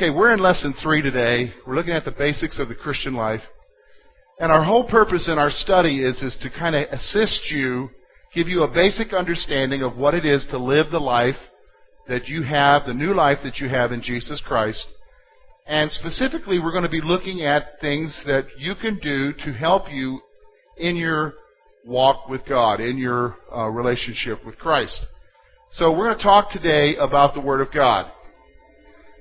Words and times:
Okay, 0.00 0.08
we're 0.08 0.32
in 0.32 0.40
lesson 0.40 0.74
three 0.82 1.02
today. 1.02 1.52
We're 1.66 1.74
looking 1.74 1.92
at 1.92 2.06
the 2.06 2.10
basics 2.10 2.58
of 2.58 2.68
the 2.68 2.74
Christian 2.74 3.12
life. 3.12 3.42
And 4.38 4.50
our 4.50 4.64
whole 4.64 4.88
purpose 4.88 5.28
in 5.30 5.38
our 5.38 5.50
study 5.50 6.02
is, 6.02 6.22
is 6.22 6.38
to 6.40 6.48
kind 6.48 6.74
of 6.74 6.88
assist 6.90 7.50
you, 7.50 7.90
give 8.34 8.48
you 8.48 8.62
a 8.62 8.72
basic 8.72 9.12
understanding 9.12 9.82
of 9.82 9.98
what 9.98 10.14
it 10.14 10.24
is 10.24 10.46
to 10.52 10.56
live 10.56 10.90
the 10.90 10.98
life 10.98 11.34
that 12.08 12.28
you 12.28 12.42
have, 12.44 12.86
the 12.86 12.94
new 12.94 13.12
life 13.12 13.40
that 13.44 13.58
you 13.58 13.68
have 13.68 13.92
in 13.92 14.00
Jesus 14.00 14.42
Christ. 14.46 14.86
And 15.66 15.92
specifically, 15.92 16.58
we're 16.58 16.72
going 16.72 16.84
to 16.84 16.88
be 16.88 17.02
looking 17.04 17.42
at 17.42 17.78
things 17.82 18.22
that 18.24 18.46
you 18.56 18.72
can 18.80 18.98
do 19.02 19.34
to 19.44 19.52
help 19.52 19.92
you 19.92 20.22
in 20.78 20.96
your 20.96 21.34
walk 21.84 22.26
with 22.26 22.40
God, 22.48 22.80
in 22.80 22.96
your 22.96 23.36
uh, 23.54 23.68
relationship 23.68 24.46
with 24.46 24.56
Christ. 24.56 24.98
So 25.72 25.90
we're 25.92 26.06
going 26.06 26.16
to 26.16 26.24
talk 26.24 26.52
today 26.52 26.96
about 26.98 27.34
the 27.34 27.42
Word 27.42 27.60
of 27.60 27.70
God. 27.70 28.10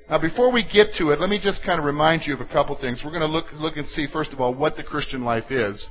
Now, 0.09 0.19
before 0.19 0.51
we 0.51 0.63
get 0.63 0.87
to 0.97 1.11
it, 1.11 1.19
let 1.19 1.29
me 1.29 1.39
just 1.41 1.63
kind 1.63 1.79
of 1.79 1.85
remind 1.85 2.23
you 2.25 2.33
of 2.33 2.41
a 2.41 2.45
couple 2.45 2.75
things. 2.79 3.01
We're 3.05 3.11
going 3.11 3.21
to 3.21 3.27
look, 3.27 3.45
look 3.53 3.77
and 3.77 3.87
see, 3.87 4.07
first 4.11 4.33
of 4.33 4.41
all, 4.41 4.55
what 4.55 4.75
the 4.75 4.83
Christian 4.83 5.23
life 5.23 5.51
is. 5.51 5.87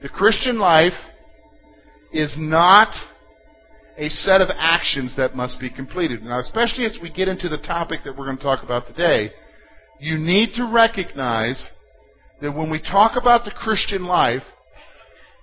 The 0.00 0.08
Christian 0.08 0.58
life 0.58 0.94
is 2.10 2.34
not 2.38 2.88
a 3.98 4.08
set 4.08 4.40
of 4.40 4.48
actions 4.56 5.14
that 5.16 5.34
must 5.34 5.60
be 5.60 5.68
completed. 5.68 6.22
Now, 6.22 6.38
especially 6.38 6.86
as 6.86 6.98
we 7.02 7.10
get 7.10 7.28
into 7.28 7.50
the 7.50 7.58
topic 7.58 8.00
that 8.04 8.16
we're 8.16 8.26
going 8.26 8.38
to 8.38 8.42
talk 8.42 8.62
about 8.62 8.86
today, 8.86 9.30
you 10.00 10.16
need 10.16 10.54
to 10.56 10.70
recognize 10.72 11.66
that 12.40 12.52
when 12.52 12.70
we 12.70 12.80
talk 12.80 13.20
about 13.20 13.44
the 13.44 13.50
Christian 13.50 14.04
life, 14.04 14.42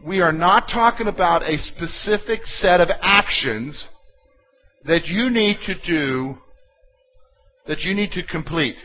we 0.06 0.22
are 0.22 0.32
not 0.32 0.70
talking 0.72 1.08
about 1.08 1.44
a 1.44 1.58
specific 1.58 2.46
set 2.46 2.82
of 2.82 2.90
actions 3.02 3.88
that 4.86 5.06
you 5.06 5.30
need 5.30 5.58
to 5.66 5.76
do, 5.86 6.38
that 7.68 7.82
you 7.82 7.94
need 7.94 8.12
to 8.12 8.24
complete. 8.24 8.76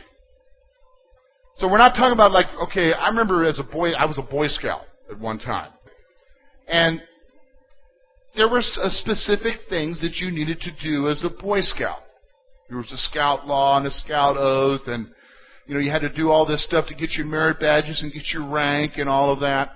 So 1.55 1.67
we're 1.67 1.77
not 1.77 1.95
talking 1.95 2.13
about 2.13 2.31
like, 2.31 2.47
okay, 2.69 2.93
I 2.93 3.09
remember 3.09 3.43
as 3.43 3.59
a 3.59 3.63
boy, 3.63 3.91
I 3.91 4.05
was 4.05 4.17
a 4.17 4.21
Boy 4.21 4.47
Scout 4.47 4.83
at 5.11 5.19
one 5.19 5.39
time. 5.39 5.71
And 6.67 7.01
there 8.35 8.47
were 8.47 8.59
uh, 8.59 8.89
specific 8.89 9.61
things 9.69 10.01
that 10.01 10.15
you 10.15 10.31
needed 10.31 10.61
to 10.61 10.71
do 10.81 11.09
as 11.09 11.25
a 11.25 11.41
Boy 11.41 11.61
Scout. 11.61 11.99
There 12.69 12.77
was 12.77 12.91
a 12.91 12.97
scout 12.97 13.47
law 13.47 13.77
and 13.77 13.87
a 13.87 13.91
scout 13.91 14.37
oath, 14.37 14.81
and 14.85 15.09
you 15.65 15.73
know 15.73 15.79
you 15.79 15.89
had 15.89 16.03
to 16.03 16.13
do 16.13 16.29
all 16.29 16.45
this 16.45 16.63
stuff 16.63 16.85
to 16.87 16.95
get 16.95 17.13
your 17.13 17.25
merit 17.25 17.59
badges 17.59 18.01
and 18.03 18.13
get 18.13 18.31
your 18.31 18.47
rank 18.47 18.93
and 18.97 19.09
all 19.09 19.33
of 19.33 19.39
that. 19.39 19.71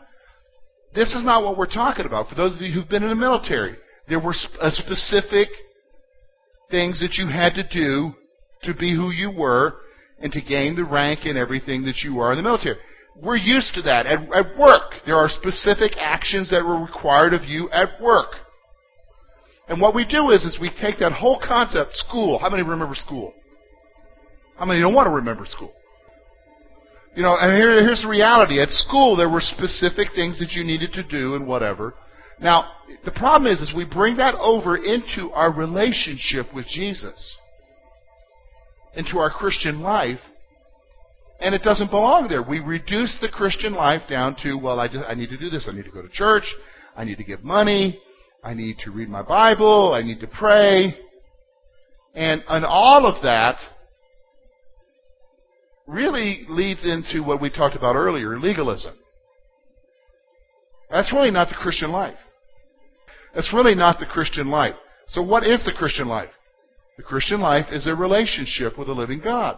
This 0.94 1.10
is 1.14 1.26
not 1.26 1.44
what 1.44 1.58
we're 1.58 1.66
talking 1.66 2.06
about. 2.06 2.30
For 2.30 2.36
those 2.36 2.56
of 2.56 2.62
you 2.62 2.72
who've 2.72 2.88
been 2.88 3.02
in 3.02 3.10
the 3.10 3.16
military, 3.16 3.76
there 4.08 4.20
were 4.20 4.36
uh, 4.62 4.70
specific 4.70 5.50
things 6.70 7.00
that 7.02 7.16
you 7.18 7.28
had 7.28 7.56
to 7.56 7.68
do 7.68 8.14
to 8.64 8.74
be 8.74 8.96
who 8.96 9.12
you 9.12 9.32
were 9.32 9.76
and 10.20 10.32
to 10.32 10.42
gain 10.42 10.76
the 10.76 10.86
rank 10.86 11.22
and 11.24 11.38
everything 11.38 11.84
that 11.86 11.98
you 12.04 12.20
are 12.20 12.32
in 12.32 12.38
the 12.38 12.44
military. 12.44 12.78
We're 13.16 13.38
used 13.38 13.76
to 13.76 13.82
that. 13.84 14.06
At, 14.06 14.20
at 14.34 14.58
work, 14.58 14.94
there 15.06 15.16
are 15.16 15.30
specific 15.30 15.94
actions 16.00 16.50
that 16.50 16.64
were 16.66 16.82
required 16.82 17.34
of 17.34 17.44
you 17.44 17.70
at 17.72 18.02
work. 18.02 18.30
And 19.68 19.80
what 19.80 19.96
we 19.96 20.06
do 20.06 20.32
is, 20.32 20.44
is 20.44 20.58
we 20.60 20.70
take 20.82 21.00
that 21.00 21.14
whole 21.14 21.42
concept, 21.46 21.92
school. 21.96 22.40
How 22.40 22.50
many 22.50 22.64
remember 22.64 22.96
school? 22.96 23.34
How 24.58 24.66
many 24.66 24.82
don't 24.82 24.94
want 24.94 25.08
to 25.08 25.16
remember 25.16 25.46
school? 25.46 25.74
You 27.16 27.22
know, 27.22 27.38
and 27.40 27.56
here, 27.56 27.82
here's 27.84 28.02
the 28.02 28.08
reality. 28.08 28.62
At 28.62 28.70
school, 28.70 29.16
there 29.16 29.30
were 29.30 29.42
specific 29.42 30.08
things 30.16 30.40
that 30.40 30.52
you 30.52 30.64
needed 30.64 30.94
to 30.94 31.04
do 31.04 31.36
and 31.36 31.48
whatever. 31.48 31.94
Now, 32.40 32.72
the 33.06 33.12
problem 33.12 33.52
is, 33.52 33.62
is 33.62 33.74
we 33.76 33.86
bring 33.86 34.18
that 34.18 34.36
over 34.36 34.76
into 34.76 35.32
our 35.32 35.54
relationship 35.54 36.48
with 36.54 36.66
Jesus, 36.66 37.38
into 38.96 39.18
our 39.18 39.30
Christian 39.30 39.82
life, 39.82 40.20
and 41.40 41.54
it 41.54 41.62
doesn't 41.62 41.90
belong 41.90 42.28
there. 42.30 42.42
We 42.42 42.60
reduce 42.60 43.18
the 43.22 43.30
Christian 43.30 43.74
life 43.74 44.04
down 44.10 44.36
to, 44.44 44.56
well, 44.56 44.80
I, 44.80 44.88
just, 44.88 45.04
I 45.08 45.14
need 45.14 45.30
to 45.30 45.38
do 45.38 45.50
this. 45.50 45.68
I 45.70 45.76
need 45.76 45.86
to 45.86 45.92
go 45.92 46.02
to 46.02 46.10
church. 46.10 46.46
I 46.96 47.04
need 47.04 47.18
to 47.18 47.24
give 47.24 47.44
money. 47.44 48.00
I 48.44 48.54
need 48.54 48.78
to 48.86 48.92
read 48.92 49.10
my 49.10 49.24
Bible. 49.24 49.94
I 49.94 50.02
need 50.04 50.20
to 50.22 50.28
pray. 50.28 50.96
And, 52.14 52.44
and 52.48 52.64
all 52.64 53.06
of 53.06 53.24
that 53.24 53.58
really 55.88 56.46
leads 56.48 56.86
into 56.86 57.24
what 57.24 57.42
we 57.42 57.50
talked 57.50 57.76
about 57.76 57.96
earlier 57.96 58.40
legalism. 58.40 58.94
That's 60.90 61.12
really 61.12 61.32
not 61.32 61.50
the 61.50 61.56
Christian 61.56 61.92
life. 61.92 62.18
That's 63.34 63.52
really 63.54 63.76
not 63.76 64.00
the 64.00 64.06
Christian 64.06 64.50
life. 64.50 64.76
So, 65.08 65.24
what 65.24 65.44
is 65.44 65.66
the 65.66 65.74
Christian 65.76 66.08
life? 66.08 66.30
The 66.98 67.04
Christian 67.04 67.42
life 67.42 67.68
is 67.72 67.88
a 67.88 67.96
relationship 67.96 68.78
with 68.78 68.88
a 68.88 68.94
living 68.94 69.22
God. 69.24 69.58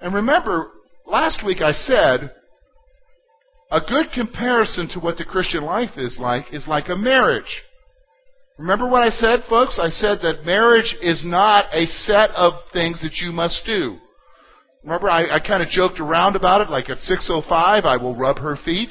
And 0.00 0.12
remember, 0.14 0.70
last 1.06 1.44
week 1.46 1.60
I 1.60 1.72
said 1.72 2.32
a 3.70 3.80
good 3.80 4.06
comparison 4.12 4.88
to 4.90 5.00
what 5.00 5.16
the 5.16 5.24
Christian 5.24 5.64
life 5.64 5.96
is 5.96 6.18
like 6.20 6.46
is 6.52 6.66
like 6.66 6.88
a 6.88 6.96
marriage. 6.96 7.62
Remember 8.58 8.88
what 8.88 9.02
I 9.02 9.10
said, 9.10 9.40
folks? 9.48 9.78
I 9.80 9.88
said 9.88 10.18
that 10.22 10.44
marriage 10.44 10.94
is 11.00 11.24
not 11.24 11.66
a 11.72 11.86
set 11.86 12.30
of 12.30 12.52
things 12.72 13.00
that 13.02 13.16
you 13.16 13.32
must 13.32 13.62
do. 13.64 13.98
Remember, 14.82 15.08
I, 15.08 15.36
I 15.36 15.38
kind 15.38 15.62
of 15.62 15.68
joked 15.68 16.00
around 16.00 16.36
about 16.36 16.60
it, 16.60 16.70
like 16.70 16.90
at 16.90 16.98
6.05, 16.98 17.50
I 17.84 17.96
will 17.96 18.16
rub 18.16 18.38
her 18.38 18.56
feet. 18.64 18.90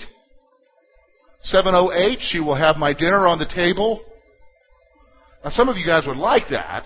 7.08, 1.53 2.17
she 2.21 2.39
will 2.39 2.55
have 2.55 2.77
my 2.77 2.93
dinner 2.93 3.27
on 3.27 3.39
the 3.39 3.45
table. 3.45 4.03
Now, 5.43 5.49
some 5.49 5.69
of 5.69 5.77
you 5.77 5.85
guys 5.85 6.03
would 6.05 6.17
like 6.17 6.43
that. 6.51 6.85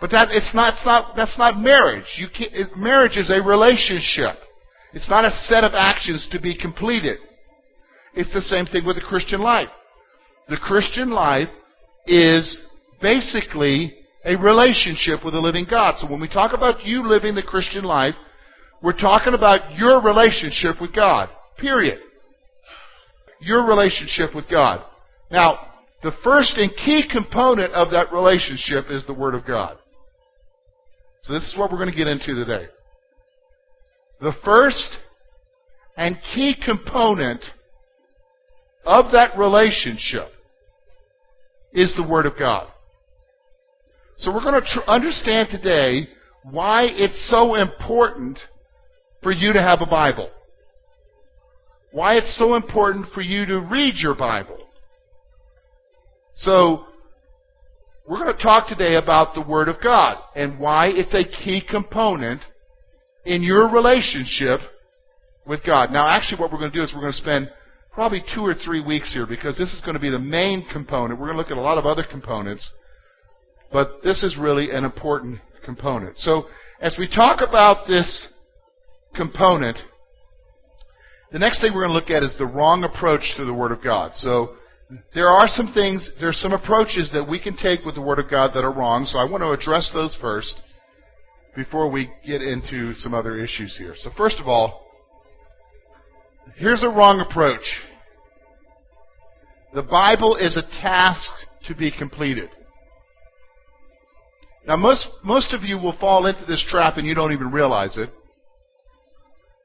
But 0.00 0.10
that, 0.10 0.28
it's 0.32 0.52
not, 0.52 0.74
it's 0.74 0.84
not, 0.84 1.14
that's 1.16 1.38
not 1.38 1.58
marriage. 1.58 2.18
You 2.18 2.26
can't, 2.26 2.52
it, 2.52 2.76
marriage 2.76 3.16
is 3.16 3.30
a 3.30 3.40
relationship. 3.40 4.34
It's 4.92 5.08
not 5.08 5.24
a 5.24 5.30
set 5.30 5.62
of 5.62 5.72
actions 5.74 6.28
to 6.32 6.40
be 6.40 6.58
completed. 6.58 7.18
It's 8.14 8.32
the 8.34 8.42
same 8.42 8.66
thing 8.66 8.84
with 8.84 8.96
the 8.96 9.02
Christian 9.02 9.40
life. 9.40 9.68
The 10.48 10.56
Christian 10.56 11.10
life 11.10 11.48
is 12.06 12.60
basically 13.00 13.94
a 14.24 14.36
relationship 14.36 15.24
with 15.24 15.34
the 15.34 15.40
living 15.40 15.66
God. 15.70 15.94
So 15.98 16.10
when 16.10 16.20
we 16.20 16.28
talk 16.28 16.52
about 16.52 16.84
you 16.84 17.06
living 17.06 17.34
the 17.34 17.42
Christian 17.42 17.84
life, 17.84 18.14
we're 18.82 18.98
talking 18.98 19.34
about 19.34 19.76
your 19.78 20.02
relationship 20.02 20.80
with 20.80 20.94
God. 20.94 21.28
Period. 21.58 22.00
Your 23.40 23.66
relationship 23.66 24.34
with 24.34 24.50
God. 24.50 24.84
Now, 25.30 25.71
the 26.02 26.12
first 26.24 26.56
and 26.56 26.70
key 26.84 27.04
component 27.10 27.72
of 27.72 27.90
that 27.92 28.12
relationship 28.12 28.86
is 28.90 29.06
the 29.06 29.14
Word 29.14 29.34
of 29.34 29.46
God. 29.46 29.78
So 31.22 31.32
this 31.32 31.42
is 31.44 31.54
what 31.56 31.70
we're 31.70 31.78
going 31.78 31.90
to 31.90 31.96
get 31.96 32.08
into 32.08 32.34
today. 32.34 32.66
The 34.20 34.32
first 34.44 34.96
and 35.96 36.16
key 36.34 36.56
component 36.64 37.44
of 38.84 39.12
that 39.12 39.38
relationship 39.38 40.28
is 41.72 41.94
the 41.96 42.08
Word 42.08 42.26
of 42.26 42.32
God. 42.36 42.68
So 44.16 44.32
we're 44.32 44.42
going 44.42 44.60
to 44.60 44.66
tr- 44.66 44.90
understand 44.90 45.48
today 45.50 46.08
why 46.42 46.84
it's 46.88 47.30
so 47.30 47.54
important 47.54 48.38
for 49.22 49.30
you 49.30 49.52
to 49.52 49.62
have 49.62 49.80
a 49.80 49.86
Bible. 49.86 50.30
Why 51.92 52.16
it's 52.16 52.36
so 52.36 52.56
important 52.56 53.06
for 53.14 53.20
you 53.20 53.46
to 53.46 53.60
read 53.70 53.94
your 53.96 54.16
Bible. 54.16 54.61
So, 56.34 56.86
we're 58.08 58.18
going 58.18 58.34
to 58.34 58.42
talk 58.42 58.68
today 58.68 58.96
about 58.96 59.34
the 59.34 59.42
Word 59.42 59.68
of 59.68 59.76
God 59.82 60.16
and 60.34 60.58
why 60.58 60.88
it's 60.88 61.14
a 61.14 61.24
key 61.24 61.62
component 61.68 62.40
in 63.24 63.42
your 63.42 63.70
relationship 63.70 64.60
with 65.46 65.60
God. 65.64 65.90
Now, 65.92 66.08
actually, 66.08 66.40
what 66.40 66.50
we're 66.50 66.58
going 66.58 66.72
to 66.72 66.76
do 66.76 66.82
is 66.82 66.92
we're 66.94 67.02
going 67.02 67.12
to 67.12 67.18
spend 67.18 67.50
probably 67.92 68.24
two 68.34 68.40
or 68.40 68.54
three 68.54 68.80
weeks 68.80 69.12
here 69.12 69.26
because 69.26 69.58
this 69.58 69.72
is 69.72 69.82
going 69.82 69.94
to 69.94 70.00
be 70.00 70.10
the 70.10 70.18
main 70.18 70.64
component. 70.72 71.20
We're 71.20 71.26
going 71.26 71.36
to 71.36 71.42
look 71.42 71.50
at 71.50 71.58
a 71.58 71.60
lot 71.60 71.78
of 71.78 71.86
other 71.86 72.04
components, 72.10 72.68
but 73.70 74.02
this 74.02 74.22
is 74.22 74.36
really 74.40 74.70
an 74.70 74.84
important 74.84 75.40
component. 75.64 76.16
So, 76.18 76.44
as 76.80 76.96
we 76.98 77.08
talk 77.08 77.46
about 77.46 77.86
this 77.86 78.32
component, 79.14 79.78
the 81.30 81.38
next 81.38 81.60
thing 81.60 81.72
we're 81.74 81.86
going 81.86 81.94
to 81.94 82.00
look 82.00 82.10
at 82.10 82.22
is 82.22 82.34
the 82.38 82.46
wrong 82.46 82.84
approach 82.84 83.34
to 83.36 83.44
the 83.44 83.54
Word 83.54 83.70
of 83.70 83.84
God. 83.84 84.12
So, 84.14 84.56
there 85.14 85.28
are 85.28 85.48
some 85.48 85.72
things, 85.72 86.10
there 86.18 86.28
are 86.28 86.34
some 86.34 86.52
approaches 86.52 87.10
that 87.12 87.28
we 87.28 87.40
can 87.40 87.56
take 87.56 87.84
with 87.84 87.94
the 87.94 88.02
Word 88.02 88.18
of 88.18 88.30
God 88.30 88.50
that 88.54 88.64
are 88.64 88.72
wrong, 88.72 89.04
so 89.04 89.18
I 89.18 89.24
want 89.24 89.42
to 89.42 89.50
address 89.50 89.90
those 89.94 90.16
first 90.20 90.60
before 91.54 91.90
we 91.90 92.10
get 92.26 92.42
into 92.42 92.94
some 92.94 93.14
other 93.14 93.38
issues 93.38 93.76
here. 93.78 93.94
So, 93.96 94.10
first 94.16 94.38
of 94.40 94.48
all, 94.48 94.86
here's 96.56 96.82
a 96.82 96.88
wrong 96.88 97.24
approach. 97.26 97.62
The 99.74 99.82
Bible 99.82 100.36
is 100.36 100.56
a 100.56 100.62
task 100.82 101.30
to 101.66 101.74
be 101.74 101.90
completed. 101.90 102.50
Now, 104.66 104.76
most, 104.76 105.06
most 105.24 105.54
of 105.54 105.62
you 105.62 105.78
will 105.78 105.96
fall 105.98 106.26
into 106.26 106.44
this 106.46 106.64
trap 106.68 106.96
and 106.96 107.06
you 107.06 107.14
don't 107.14 107.32
even 107.32 107.50
realize 107.50 107.96
it, 107.96 108.10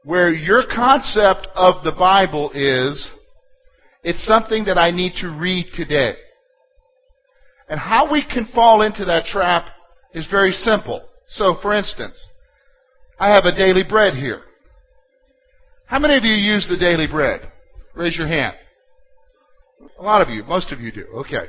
where 0.03 0.31
your 0.31 0.63
concept 0.73 1.47
of 1.53 1.83
the 1.83 1.91
Bible 1.91 2.51
is 2.53 3.09
it's 4.07 4.25
something 4.25 4.63
that 4.63 4.77
I 4.77 4.89
need 4.91 5.15
to 5.19 5.27
read 5.27 5.67
today. 5.75 6.13
And 7.67 7.77
how 7.77 8.09
we 8.09 8.23
can 8.23 8.47
fall 8.55 8.81
into 8.81 9.03
that 9.03 9.25
trap 9.25 9.65
is 10.13 10.25
very 10.31 10.53
simple. 10.53 11.05
So, 11.27 11.57
for 11.61 11.73
instance, 11.73 12.15
I 13.19 13.35
have 13.35 13.43
a 13.43 13.53
daily 13.53 13.83
bread 13.83 14.13
here. 14.13 14.43
How 15.87 15.99
many 15.99 16.15
of 16.15 16.23
you 16.23 16.31
use 16.31 16.65
the 16.69 16.77
daily 16.77 17.07
bread? 17.07 17.51
Raise 17.95 18.17
your 18.17 18.27
hand. 18.27 18.55
A 19.99 20.03
lot 20.03 20.21
of 20.21 20.29
you, 20.29 20.41
most 20.45 20.71
of 20.71 20.79
you 20.79 20.89
do. 20.93 21.05
Okay. 21.17 21.47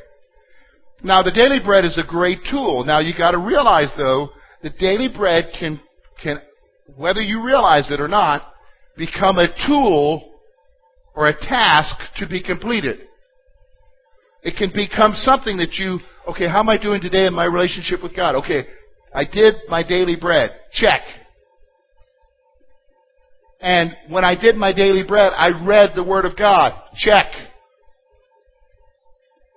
Now, 1.05 1.23
the 1.23 1.31
daily 1.31 1.61
bread 1.65 1.85
is 1.85 1.97
a 1.97 2.11
great 2.11 2.41
tool. 2.51 2.83
Now, 2.85 2.99
you 2.99 3.13
got 3.17 3.31
to 3.31 3.39
realize, 3.39 3.93
though, 3.97 4.31
that 4.65 4.79
daily 4.79 5.09
bread 5.17 5.53
can, 5.61 5.81
can, 6.21 6.43
whether 6.97 7.21
you 7.21 7.41
realize 7.41 7.93
it 7.93 8.01
or 8.01 8.09
not, 8.09 8.53
become 8.97 9.39
a 9.39 9.47
tool 9.69 10.38
or 11.19 11.27
a 11.27 11.37
task 11.37 11.97
to 12.17 12.29
be 12.29 12.41
completed. 12.41 13.01
It 14.45 14.55
can 14.57 14.71
become 14.73 15.15
something 15.15 15.57
that 15.57 15.75
you, 15.75 15.99
okay, 16.29 16.47
how 16.47 16.61
am 16.61 16.69
I 16.69 16.81
doing 16.81 17.01
today 17.01 17.27
in 17.27 17.35
my 17.35 17.45
relationship 17.45 18.05
with 18.05 18.15
God? 18.15 18.37
Okay, 18.37 18.69
I 19.13 19.25
did 19.25 19.57
my 19.67 19.83
daily 19.83 20.15
bread. 20.15 20.51
Check. 20.71 21.01
And 23.61 23.97
when 24.09 24.25
I 24.25 24.41
did 24.41 24.55
my 24.55 24.73
daily 24.73 25.03
bread, 25.03 25.33
I 25.35 25.49
read 25.67 25.91
the 25.97 26.05
Word 26.05 26.25
of 26.25 26.39
God. 26.39 26.71
Check. 26.95 27.27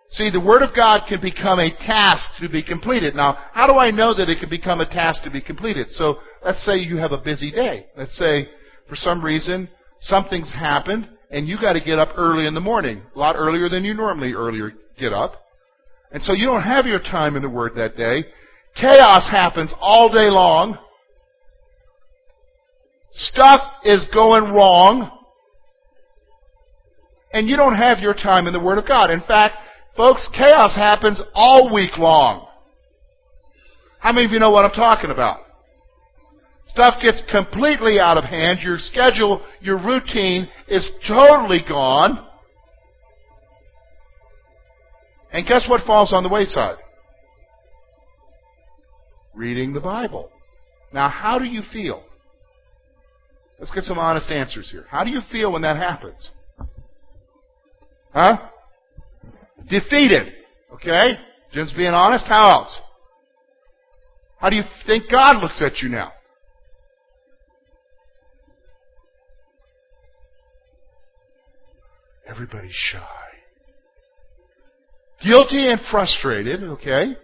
See, 0.09 0.31
the 0.31 0.43
Word 0.43 0.63
of 0.63 0.75
God 0.75 1.01
can 1.07 1.21
become 1.21 1.59
a 1.59 1.69
task 1.85 2.27
to 2.39 2.49
be 2.49 2.63
completed. 2.63 3.13
Now, 3.13 3.37
how 3.53 3.67
do 3.67 3.73
I 3.73 3.91
know 3.91 4.15
that 4.15 4.29
it 4.29 4.39
can 4.39 4.49
become 4.49 4.81
a 4.81 4.89
task 4.89 5.23
to 5.25 5.29
be 5.29 5.41
completed? 5.41 5.91
So, 5.91 6.15
let's 6.43 6.65
say 6.65 6.77
you 6.77 6.97
have 6.97 7.11
a 7.11 7.21
busy 7.21 7.51
day. 7.51 7.85
Let's 7.95 8.17
say, 8.17 8.47
for 8.89 8.95
some 8.95 9.23
reason, 9.23 9.69
something's 9.99 10.51
happened, 10.51 11.07
and 11.31 11.47
you 11.47 11.57
got 11.59 11.73
to 11.73 11.81
get 11.81 11.97
up 11.97 12.09
early 12.17 12.45
in 12.45 12.53
the 12.53 12.61
morning, 12.61 13.01
a 13.15 13.19
lot 13.19 13.35
earlier 13.37 13.69
than 13.69 13.83
you 13.83 13.93
normally 13.93 14.33
earlier 14.33 14.71
get 14.99 15.13
up. 15.13 15.45
And 16.11 16.21
so 16.21 16.33
you 16.33 16.45
don't 16.45 16.63
have 16.63 16.85
your 16.85 16.99
time 16.99 17.35
in 17.35 17.41
the 17.41 17.49
Word 17.49 17.73
that 17.75 17.95
day. 17.95 18.25
Chaos 18.75 19.27
happens 19.29 19.73
all 19.79 20.09
day 20.09 20.29
long. 20.29 20.77
Stuff 23.11 23.61
is 23.83 24.05
going 24.13 24.53
wrong. 24.53 25.17
And 27.33 27.47
you 27.47 27.55
don't 27.55 27.75
have 27.75 27.99
your 27.99 28.13
time 28.13 28.47
in 28.47 28.53
the 28.53 28.63
Word 28.63 28.77
of 28.77 28.87
God. 28.87 29.09
In 29.09 29.21
fact, 29.21 29.55
Folks, 29.95 30.29
chaos 30.33 30.75
happens 30.75 31.21
all 31.33 31.73
week 31.73 31.97
long. 31.97 32.47
How 33.99 34.13
many 34.13 34.25
of 34.25 34.31
you 34.31 34.39
know 34.39 34.51
what 34.51 34.65
I'm 34.65 34.71
talking 34.71 35.11
about? 35.11 35.41
Stuff 36.73 36.95
gets 37.01 37.21
completely 37.31 37.99
out 37.99 38.17
of 38.17 38.23
hand. 38.23 38.59
Your 38.61 38.77
schedule, 38.77 39.45
your 39.59 39.77
routine 39.77 40.47
is 40.67 40.89
totally 41.07 41.59
gone. 41.67 42.27
And 45.33 45.47
guess 45.47 45.65
what 45.69 45.85
falls 45.85 46.13
on 46.13 46.23
the 46.23 46.29
wayside? 46.29 46.77
Reading 49.33 49.73
the 49.73 49.81
Bible. 49.81 50.29
Now, 50.93 51.09
how 51.09 51.39
do 51.39 51.45
you 51.45 51.61
feel? 51.71 52.03
Let's 53.59 53.71
get 53.71 53.83
some 53.83 53.99
honest 53.99 54.29
answers 54.29 54.69
here. 54.69 54.85
How 54.89 55.03
do 55.03 55.09
you 55.09 55.21
feel 55.31 55.51
when 55.51 55.61
that 55.61 55.77
happens? 55.77 56.29
Huh? 58.13 58.49
defeated. 59.69 60.33
Okay? 60.73 61.13
Just 61.51 61.75
being 61.75 61.93
honest. 61.93 62.25
How 62.27 62.59
else? 62.59 62.79
How 64.37 64.49
do 64.49 64.55
you 64.55 64.63
think 64.85 65.09
God 65.09 65.41
looks 65.41 65.61
at 65.61 65.81
you 65.81 65.89
now? 65.89 66.11
Everybody's 72.27 72.73
shy. 72.73 72.99
Guilty 75.23 75.67
and 75.67 75.79
frustrated, 75.91 76.63
okay? 76.63 77.15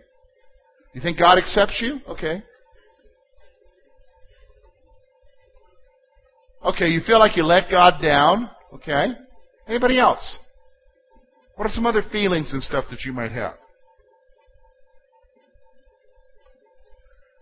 You 0.94 1.02
think 1.02 1.18
God 1.18 1.38
accepts 1.38 1.82
you? 1.82 2.00
Okay. 2.08 2.44
Okay, 6.66 6.88
you 6.88 7.02
feel 7.06 7.20
like 7.20 7.38
you 7.38 7.44
let 7.44 7.70
God 7.72 8.02
down? 8.02 8.50
Okay. 8.74 9.08
Anybody 9.68 10.00
else? 10.00 10.38
What 11.56 11.66
are 11.66 11.72
some 11.72 11.86
other 11.86 12.04
feelings 12.12 12.52
and 12.54 12.62
stuff 12.62 12.86
that 12.92 13.04
you 13.04 13.14
might 13.14 13.32
have? 13.32 13.56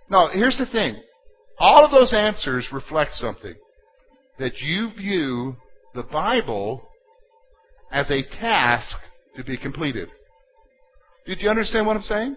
Now, 0.10 0.30
here's 0.32 0.58
the 0.58 0.68
thing. 0.72 1.02
All 1.58 1.84
of 1.84 1.92
those 1.92 2.14
answers 2.14 2.70
reflect 2.72 3.14
something. 3.14 3.56
That 4.38 4.60
you 4.60 4.92
view 4.96 5.56
the 5.94 6.04
Bible 6.04 6.88
as 7.92 8.10
a 8.12 8.24
task 8.40 8.96
to 9.38 9.44
be 9.44 9.58
completed. 9.58 10.10
Did 11.26 11.42
you 11.42 11.50
understand 11.50 11.88
what 11.88 11.96
I'm 11.96 12.04
saying? 12.04 12.36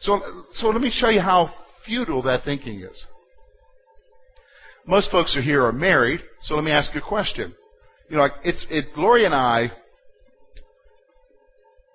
So, 0.00 0.20
so 0.52 0.68
let 0.68 0.80
me 0.80 0.90
show 0.92 1.08
you 1.08 1.20
how 1.20 1.52
futile 1.84 2.22
that 2.22 2.44
thinking 2.44 2.80
is. 2.80 3.04
Most 4.86 5.10
folks 5.10 5.36
are 5.36 5.42
here 5.42 5.64
are 5.64 5.72
married, 5.72 6.20
so 6.40 6.54
let 6.54 6.64
me 6.64 6.70
ask 6.70 6.94
you 6.94 7.00
a 7.00 7.06
question. 7.06 7.54
You 8.08 8.16
know, 8.16 8.28
it's 8.44 8.64
it, 8.70 8.86
Gloria 8.94 9.26
and 9.26 9.34
I 9.34 9.70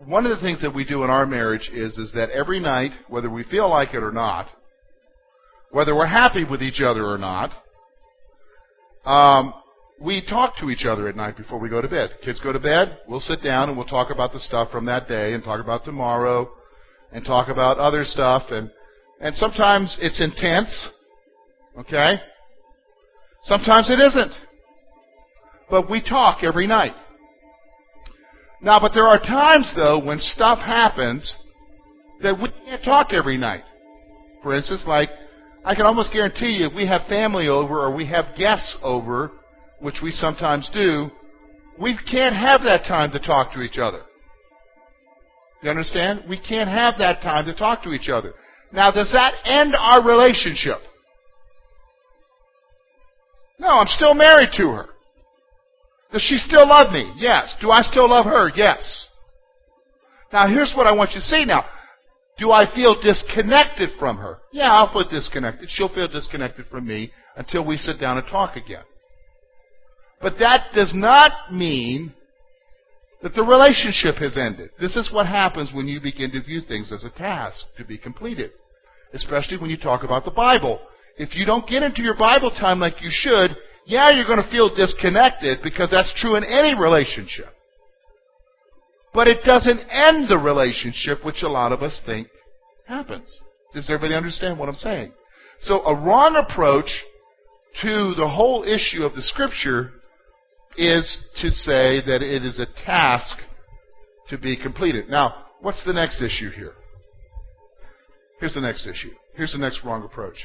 one 0.08 0.26
of 0.26 0.36
the 0.36 0.44
things 0.44 0.62
that 0.62 0.74
we 0.74 0.86
do 0.86 1.04
in 1.04 1.10
our 1.10 1.26
marriage 1.26 1.70
is, 1.74 1.98
is 1.98 2.12
that 2.14 2.30
every 2.32 2.60
night, 2.60 2.92
whether 3.08 3.30
we 3.30 3.44
feel 3.44 3.70
like 3.70 3.94
it 3.94 4.04
or 4.04 4.12
not, 4.12 4.50
whether 5.72 5.96
we're 5.96 6.06
happy 6.06 6.44
with 6.44 6.62
each 6.62 6.82
other 6.82 7.06
or 7.06 7.18
not, 7.18 7.52
um, 9.06 9.54
we 10.00 10.26
talk 10.28 10.58
to 10.58 10.70
each 10.70 10.86
other 10.86 11.08
at 11.08 11.16
night 11.16 11.38
before 11.38 11.60
we 11.60 11.70
go 11.70 11.82
to 11.82 11.88
bed. 11.88 12.12
Kids 12.24 12.40
go 12.40 12.52
to 12.52 12.60
bed, 12.60 13.00
we'll 13.08 13.20
sit 13.20 13.44
down 13.44 13.70
and 13.70 13.78
we'll 13.78 13.88
talk 13.88 14.12
about 14.12 14.34
the 14.34 14.40
stuff 14.40 14.72
from 14.72 14.86
that 14.86 15.08
day 15.08 15.34
and 15.34 15.44
talk 15.44 15.62
about 15.62 15.86
tomorrow 15.86 16.50
and 17.12 17.24
talk 17.24 17.50
about 17.50 17.78
other 17.78 18.04
stuff 18.04 18.44
and 18.50 18.70
and 19.24 19.34
sometimes 19.36 19.98
it's 20.02 20.20
intense. 20.20 20.90
Okay? 21.80 22.16
Sometimes 23.44 23.90
it 23.90 24.00
isn't. 24.00 24.34
But 25.70 25.90
we 25.90 26.02
talk 26.02 26.44
every 26.44 26.68
night. 26.68 26.94
Now, 28.62 28.80
but 28.80 28.92
there 28.94 29.06
are 29.06 29.20
times, 29.20 29.72
though, 29.76 30.04
when 30.04 30.20
stuff 30.20 30.60
happens 30.60 31.36
that 32.22 32.38
we 32.42 32.50
can't 32.66 32.84
talk 32.84 33.12
every 33.12 33.38
night. 33.38 33.64
For 34.42 34.54
instance, 34.54 34.84
like, 34.86 35.10
I 35.66 35.76
can 35.76 35.86
almost 35.86 36.12
guarantee 36.12 36.58
you 36.60 36.68
if 36.68 36.76
we 36.76 36.86
have 36.88 37.08
family 37.08 37.48
over 37.48 37.80
or 37.80 37.96
we 37.96 38.06
have 38.08 38.38
guests 38.38 38.78
over, 38.84 39.32
which 39.84 40.00
we 40.02 40.12
sometimes 40.12 40.72
do, 40.74 41.12
we 41.80 41.98
can't 42.10 42.36
have 42.36 42.62
that 42.62 42.86
time 42.88 43.12
to 43.12 43.20
talk 43.20 43.54
to 43.54 43.62
each 43.62 43.78
other. 43.78 44.02
You 45.62 45.70
understand? 45.70 46.22
We 46.30 46.40
can't 46.40 46.70
have 46.70 46.96
that 47.00 47.22
time 47.22 47.46
to 47.46 47.54
talk 47.54 47.84
to 47.84 47.92
each 47.92 48.08
other. 48.08 48.34
Now, 48.72 48.92
does 48.92 49.12
that 49.12 49.34
end 49.44 49.76
our 49.78 50.02
relationship? 50.06 50.78
No, 53.60 53.68
I'm 53.68 53.88
still 53.88 54.14
married 54.14 54.50
to 54.58 54.70
her. 54.70 54.86
Does 56.14 56.22
she 56.22 56.38
still 56.38 56.68
love 56.68 56.94
me? 56.94 57.12
Yes. 57.18 57.56
Do 57.60 57.70
I 57.72 57.82
still 57.82 58.10
love 58.10 58.26
her? 58.26 58.52
Yes. 58.56 59.08
Now 60.32 60.48
here's 60.48 60.74
what 60.78 60.88
I 60.88 60.94
want 60.94 61.12
you 61.12 61.18
to 61.18 61.22
see 61.22 61.44
now. 61.46 61.66
Do 62.38 62.52
I 62.52 62.74
feel 62.74 63.00
disconnected 63.02 63.90
from 64.00 64.18
her? 64.18 64.40
Yeah, 64.52 64.72
I'll 64.72 64.92
feel 64.92 65.08
disconnected. 65.10 65.70
She'll 65.70 65.94
feel 65.94 66.08
disconnected 66.08 66.68
from 66.68 66.88
me 66.88 67.12
until 67.36 67.66
we 67.66 67.78
sit 67.78 68.00
down 68.00 68.18
and 68.18 68.26
talk 68.28 68.56
again. 68.56 68.84
But 70.24 70.40
that 70.40 70.68
does 70.74 70.94
not 70.96 71.52
mean 71.52 72.14
that 73.22 73.36
the 73.36 73.44
relationship 73.44 74.16
has 74.16 74.38
ended. 74.38 74.70
This 74.80 74.96
is 74.96 75.12
what 75.14 75.28
happens 75.28 75.72
when 75.74 75.88
you 75.88 76.00
begin 76.00 76.32
to 76.32 76.42
view 76.42 76.62
things 76.62 76.94
as 76.94 77.04
a 77.04 77.10
task 77.18 77.66
to 77.78 77.84
be 77.84 77.98
completed. 77.98 78.52
Especially 79.14 79.58
when 79.58 79.70
you 79.70 79.78
talk 79.78 80.04
about 80.04 80.24
the 80.24 80.32
Bible. 80.32 80.80
If 81.18 81.36
you 81.36 81.46
don't 81.46 81.68
get 81.68 81.84
into 81.84 82.02
your 82.02 82.18
Bible 82.18 82.52
time 82.52 82.80
like 82.80 83.02
you 83.02 83.10
should, 83.12 83.52
yeah, 83.86 84.12
you're 84.12 84.26
going 84.26 84.42
to 84.42 84.50
feel 84.50 84.74
disconnected 84.74 85.60
because 85.62 85.90
that's 85.92 86.14
true 86.16 86.36
in 86.36 86.46
any 86.46 86.74
relationship. 86.74 87.48
But 89.14 89.28
it 89.28 89.44
doesn't 89.46 89.80
end 89.90 90.30
the 90.30 90.38
relationship, 90.38 91.24
which 91.26 91.44
a 91.44 91.50
lot 91.50 91.74
of 91.74 91.84
us 91.84 92.02
think 92.06 92.30
happens. 92.88 93.42
Does 93.74 93.90
everybody 93.90 94.16
understand 94.16 94.58
what 94.58 94.70
I'm 94.70 94.76
saying? 94.76 95.12
So 95.60 95.82
a 95.82 95.94
wrong 95.94 96.38
approach 96.38 96.90
to 97.82 98.14
the 98.16 98.30
whole 98.30 98.64
issue 98.64 99.04
of 99.04 99.16
the 99.16 99.22
scripture 99.22 99.92
is 100.78 101.28
to 101.42 101.50
say 101.50 102.02
that 102.06 102.22
it 102.22 102.46
is 102.46 102.60
a 102.60 102.66
task 102.86 103.38
to 104.30 104.38
be 104.38 104.58
completed. 104.58 105.10
Now, 105.10 105.46
what's 105.62 105.84
the 105.86 105.94
next 105.94 106.22
issue 106.22 106.50
here? 106.50 106.74
Here's 108.40 108.54
the 108.54 108.62
next 108.62 108.86
issue. 108.86 109.12
Here's 109.36 109.54
the 109.54 109.58
next 109.58 109.82
wrong 109.84 110.04
approach. 110.04 110.38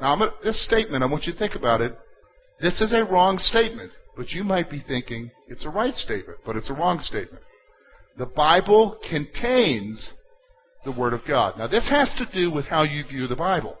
Now, 0.00 0.16
this 0.42 0.64
statement, 0.64 1.02
I 1.02 1.06
want 1.06 1.24
you 1.24 1.32
to 1.32 1.38
think 1.38 1.54
about 1.54 1.80
it. 1.80 1.96
This 2.60 2.80
is 2.80 2.92
a 2.92 3.04
wrong 3.10 3.38
statement, 3.38 3.92
but 4.16 4.30
you 4.30 4.44
might 4.44 4.70
be 4.70 4.84
thinking 4.86 5.30
it's 5.48 5.64
a 5.64 5.68
right 5.68 5.94
statement, 5.94 6.38
but 6.44 6.56
it's 6.56 6.70
a 6.70 6.74
wrong 6.74 6.98
statement. 6.98 7.42
The 8.16 8.26
Bible 8.26 8.98
contains 9.08 10.12
the 10.84 10.92
Word 10.92 11.12
of 11.12 11.20
God. 11.26 11.58
Now, 11.58 11.66
this 11.66 11.88
has 11.90 12.14
to 12.18 12.28
do 12.32 12.52
with 12.52 12.66
how 12.66 12.82
you 12.82 13.04
view 13.04 13.26
the 13.26 13.36
Bible. 13.36 13.76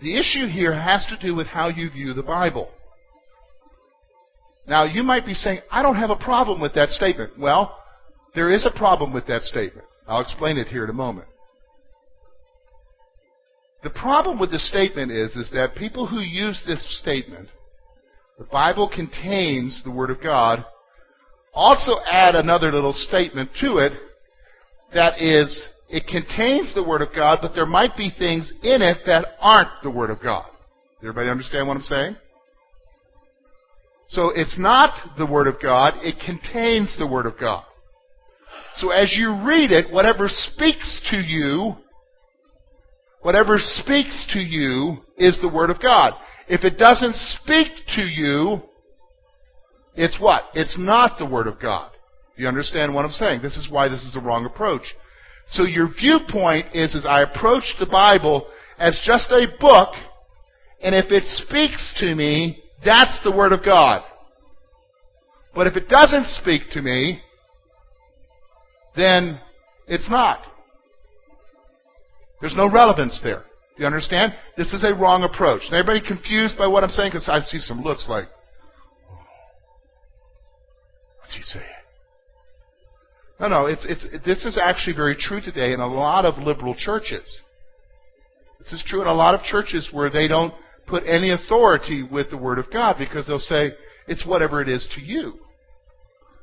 The 0.00 0.16
issue 0.16 0.46
here 0.46 0.74
has 0.74 1.04
to 1.06 1.26
do 1.26 1.34
with 1.34 1.48
how 1.48 1.68
you 1.68 1.90
view 1.90 2.14
the 2.14 2.22
Bible. 2.22 2.70
Now, 4.66 4.84
you 4.84 5.02
might 5.02 5.26
be 5.26 5.34
saying, 5.34 5.60
I 5.70 5.82
don't 5.82 5.96
have 5.96 6.10
a 6.10 6.16
problem 6.16 6.60
with 6.60 6.74
that 6.74 6.90
statement. 6.90 7.32
Well, 7.38 7.82
there 8.34 8.50
is 8.50 8.66
a 8.66 8.78
problem 8.78 9.12
with 9.12 9.26
that 9.26 9.42
statement. 9.42 9.86
I'll 10.06 10.20
explain 10.20 10.58
it 10.58 10.68
here 10.68 10.84
in 10.84 10.90
a 10.90 10.94
moment. 10.94 11.26
The 13.82 13.90
problem 13.90 14.38
with 14.38 14.50
the 14.50 14.58
statement 14.58 15.10
is, 15.10 15.34
is 15.36 15.50
that 15.52 15.76
people 15.76 16.06
who 16.06 16.18
use 16.18 16.62
this 16.66 17.00
statement, 17.00 17.48
the 18.38 18.44
Bible 18.44 18.90
contains 18.92 19.82
the 19.84 19.90
Word 19.90 20.10
of 20.10 20.22
God, 20.22 20.64
also 21.54 21.96
add 22.10 22.34
another 22.34 22.70
little 22.72 22.92
statement 22.92 23.50
to 23.60 23.78
it 23.78 23.92
that 24.94 25.20
is, 25.20 25.64
it 25.88 26.06
contains 26.06 26.74
the 26.74 26.86
Word 26.86 27.00
of 27.00 27.08
God, 27.14 27.38
but 27.40 27.54
there 27.54 27.66
might 27.66 27.96
be 27.96 28.10
things 28.10 28.52
in 28.62 28.82
it 28.82 28.98
that 29.06 29.26
aren't 29.40 29.70
the 29.82 29.90
Word 29.90 30.10
of 30.10 30.22
God. 30.22 30.46
Everybody 31.00 31.30
understand 31.30 31.66
what 31.66 31.76
I'm 31.76 31.82
saying? 31.82 32.16
So 34.08 34.30
it's 34.34 34.58
not 34.58 35.16
the 35.16 35.26
Word 35.26 35.46
of 35.46 35.56
God, 35.62 35.94
it 35.98 36.16
contains 36.24 36.94
the 36.98 37.06
Word 37.06 37.26
of 37.26 37.38
God. 37.38 37.64
So 38.76 38.90
as 38.90 39.14
you 39.16 39.42
read 39.46 39.70
it, 39.70 39.92
whatever 39.92 40.28
speaks 40.28 41.02
to 41.10 41.16
you, 41.16 41.74
whatever 43.22 43.56
speaks 43.58 44.26
to 44.32 44.40
you 44.40 44.98
is 45.16 45.38
the 45.40 45.52
Word 45.52 45.70
of 45.70 45.80
God. 45.80 46.12
If 46.48 46.64
it 46.64 46.78
doesn't 46.78 47.14
speak 47.14 47.68
to 47.96 48.02
you, 48.02 48.62
it's 49.94 50.18
what? 50.20 50.42
It's 50.54 50.76
not 50.78 51.18
the 51.18 51.26
Word 51.26 51.46
of 51.46 51.60
God. 51.60 51.90
Do 52.36 52.42
you 52.42 52.48
understand 52.48 52.94
what 52.94 53.04
I'm 53.04 53.10
saying? 53.10 53.42
This 53.42 53.56
is 53.56 53.68
why 53.70 53.88
this 53.88 54.04
is 54.04 54.16
a 54.16 54.24
wrong 54.24 54.46
approach. 54.46 54.82
So 55.50 55.64
your 55.64 55.88
viewpoint 55.88 56.74
is, 56.74 56.94
is 56.94 57.06
I 57.06 57.22
approach 57.22 57.74
the 57.80 57.86
Bible 57.86 58.48
as 58.78 58.98
just 59.04 59.30
a 59.30 59.46
book, 59.58 59.94
and 60.82 60.94
if 60.94 61.10
it 61.10 61.24
speaks 61.24 61.94
to 62.00 62.14
me, 62.14 62.62
that's 62.84 63.18
the 63.24 63.34
Word 63.34 63.52
of 63.52 63.64
God. 63.64 64.02
But 65.54 65.66
if 65.66 65.76
it 65.76 65.88
doesn't 65.88 66.26
speak 66.26 66.62
to 66.72 66.82
me, 66.82 67.20
then 68.94 69.40
it's 69.86 70.08
not. 70.10 70.42
There's 72.40 72.56
no 72.56 72.70
relevance 72.70 73.18
there. 73.22 73.42
Do 73.76 73.82
you 73.82 73.86
understand? 73.86 74.34
This 74.56 74.72
is 74.72 74.84
a 74.84 74.94
wrong 74.94 75.22
approach. 75.22 75.62
Is 75.62 75.72
everybody 75.72 76.06
confused 76.06 76.58
by 76.58 76.66
what 76.66 76.84
I'm 76.84 76.90
saying? 76.90 77.10
Because 77.10 77.28
I 77.28 77.40
see 77.40 77.58
some 77.58 77.80
looks 77.80 78.06
like, 78.08 78.26
oh, 79.10 79.18
what's 81.20 81.34
he 81.34 81.42
saying? 81.42 81.77
No, 83.40 83.48
no, 83.48 83.66
it's, 83.66 83.86
it's, 83.88 84.06
this 84.24 84.44
is 84.44 84.58
actually 84.60 84.96
very 84.96 85.16
true 85.16 85.40
today 85.40 85.72
in 85.72 85.80
a 85.80 85.86
lot 85.86 86.24
of 86.24 86.38
liberal 86.38 86.74
churches. 86.76 87.40
This 88.58 88.72
is 88.72 88.82
true 88.86 89.00
in 89.00 89.06
a 89.06 89.14
lot 89.14 89.34
of 89.34 89.42
churches 89.42 89.88
where 89.92 90.10
they 90.10 90.26
don't 90.26 90.52
put 90.88 91.04
any 91.06 91.30
authority 91.30 92.02
with 92.02 92.30
the 92.30 92.36
Word 92.36 92.58
of 92.58 92.72
God 92.72 92.96
because 92.98 93.26
they'll 93.26 93.38
say, 93.38 93.70
it's 94.08 94.26
whatever 94.26 94.60
it 94.60 94.68
is 94.68 94.88
to 94.96 95.00
you. 95.00 95.34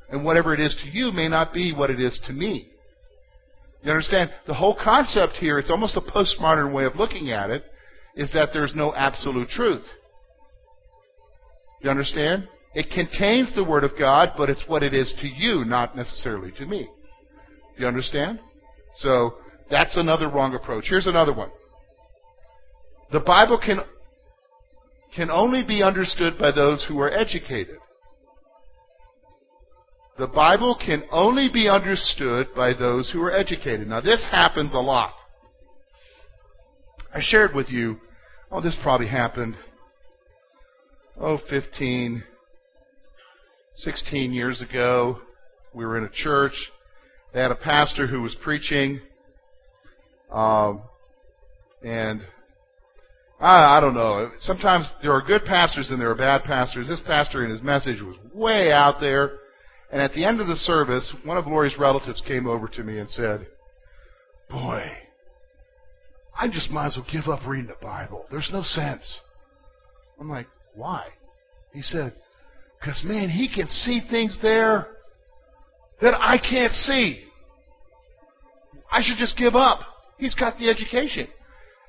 And 0.10 0.24
whatever 0.24 0.54
it 0.54 0.60
is 0.60 0.78
to 0.84 0.90
you 0.90 1.12
may 1.12 1.28
not 1.28 1.54
be 1.54 1.74
what 1.74 1.90
it 1.90 2.00
is 2.00 2.22
to 2.28 2.34
me. 2.34 2.70
You 3.84 3.92
understand? 3.92 4.32
The 4.48 4.54
whole 4.54 4.78
concept 4.82 5.34
here, 5.34 5.60
it's 5.60 5.70
almost 5.70 5.98
a 5.98 6.02
postmodern 6.02 6.74
way 6.74 6.86
of 6.86 6.96
looking 6.96 7.32
at 7.32 7.50
it, 7.50 7.64
is 8.16 8.32
that 8.34 8.50
there's 8.54 8.74
no 8.74 8.94
absolute 8.94 9.50
truth. 9.50 9.84
You 11.82 11.90
understand? 11.90 12.48
It 12.76 12.92
contains 12.92 13.56
the 13.56 13.64
Word 13.64 13.86
of 13.86 13.92
God, 13.98 14.34
but 14.38 14.50
it's 14.50 14.66
what 14.68 14.84
it 14.84 14.94
is 14.94 15.16
to 15.22 15.28
you, 15.28 15.64
not 15.66 15.96
necessarily 15.96 16.52
to 16.58 16.66
me. 16.66 16.84
Do 16.84 17.82
you 17.82 17.88
understand? 17.88 18.40
So, 18.96 19.36
that's 19.72 19.96
another 19.96 20.30
wrong 20.30 20.54
approach. 20.54 20.86
Here's 20.90 21.08
another 21.08 21.34
one. 21.34 21.50
The 23.14 23.22
Bible 23.22 23.60
can, 23.64 23.80
can 25.16 25.32
only 25.32 25.64
be 25.66 25.84
understood 25.84 26.38
by 26.38 26.52
those 26.52 26.86
who 26.88 27.00
are 27.00 27.10
educated. 27.10 27.78
The 30.18 30.28
Bible 30.28 30.78
can 30.78 31.04
only 31.12 31.50
be 31.52 31.70
understood 31.70 32.48
by 32.56 32.74
those 32.74 33.10
who 33.12 33.22
are 33.22 33.32
educated. 33.32 33.88
Now, 33.88 34.02
this 34.02 34.26
happens 34.30 34.74
a 34.74 34.80
lot. 34.80 35.14
I 37.14 37.20
shared 37.22 37.56
with 37.56 37.70
you, 37.70 38.02
oh, 38.52 38.62
this 38.62 38.78
probably 38.84 39.08
happened, 39.08 39.56
oh, 41.18 41.38
15, 41.50 42.24
16 43.76 44.34
years 44.34 44.62
ago. 44.62 45.20
We 45.74 45.86
were 45.86 45.98
in 45.98 46.06
a 46.06 46.10
church. 46.10 46.54
They 47.34 47.42
had 47.42 47.52
a 47.52 47.56
pastor 47.56 48.08
who 48.08 48.22
was 48.22 48.36
preaching. 48.42 49.02
Um, 50.32 50.84
and 51.84 52.22
I, 53.40 53.78
I 53.78 53.80
don't 53.82 53.94
know. 53.94 54.32
Sometimes 54.40 54.90
there 55.02 55.12
are 55.12 55.22
good 55.22 55.44
pastors 55.46 55.90
and 55.90 56.00
there 56.00 56.10
are 56.10 56.16
bad 56.16 56.44
pastors. 56.44 56.88
This 56.88 57.02
pastor 57.06 57.44
and 57.44 57.52
his 57.52 57.62
message 57.62 58.02
was 58.02 58.16
way 58.34 58.72
out 58.72 59.00
there. 59.00 59.40
And 59.92 60.02
at 60.02 60.14
the 60.14 60.26
end 60.26 60.42
of 60.42 60.48
the 60.48 60.56
service, 60.56 61.14
one 61.24 61.38
of 61.38 61.46
Lori's 61.46 61.78
relatives 61.78 62.22
came 62.26 62.48
over 62.48 62.68
to 62.70 62.84
me 62.84 62.98
and 63.00 63.10
said, 63.10 63.48
Boy, 64.50 64.90
I 66.38 66.48
just 66.48 66.70
might 66.70 66.88
as 66.88 66.98
well 66.98 67.08
give 67.12 67.32
up 67.32 67.48
reading 67.48 67.68
the 67.68 67.86
Bible. 67.86 68.26
There's 68.30 68.50
no 68.52 68.62
sense. 68.64 69.20
I'm 70.20 70.30
like, 70.30 70.48
why? 70.74 71.08
He 71.74 71.82
said, 71.82 72.14
because, 72.86 73.04
man, 73.04 73.30
he 73.30 73.50
can 73.50 73.68
see 73.68 74.00
things 74.12 74.38
there 74.44 74.86
that 76.02 76.14
I 76.14 76.38
can't 76.38 76.72
see. 76.72 77.24
I 78.92 79.02
should 79.02 79.18
just 79.18 79.36
give 79.38 79.56
up. 79.56 79.80
He's 80.20 80.36
got 80.36 80.60
the 80.60 80.70
education. 80.70 81.28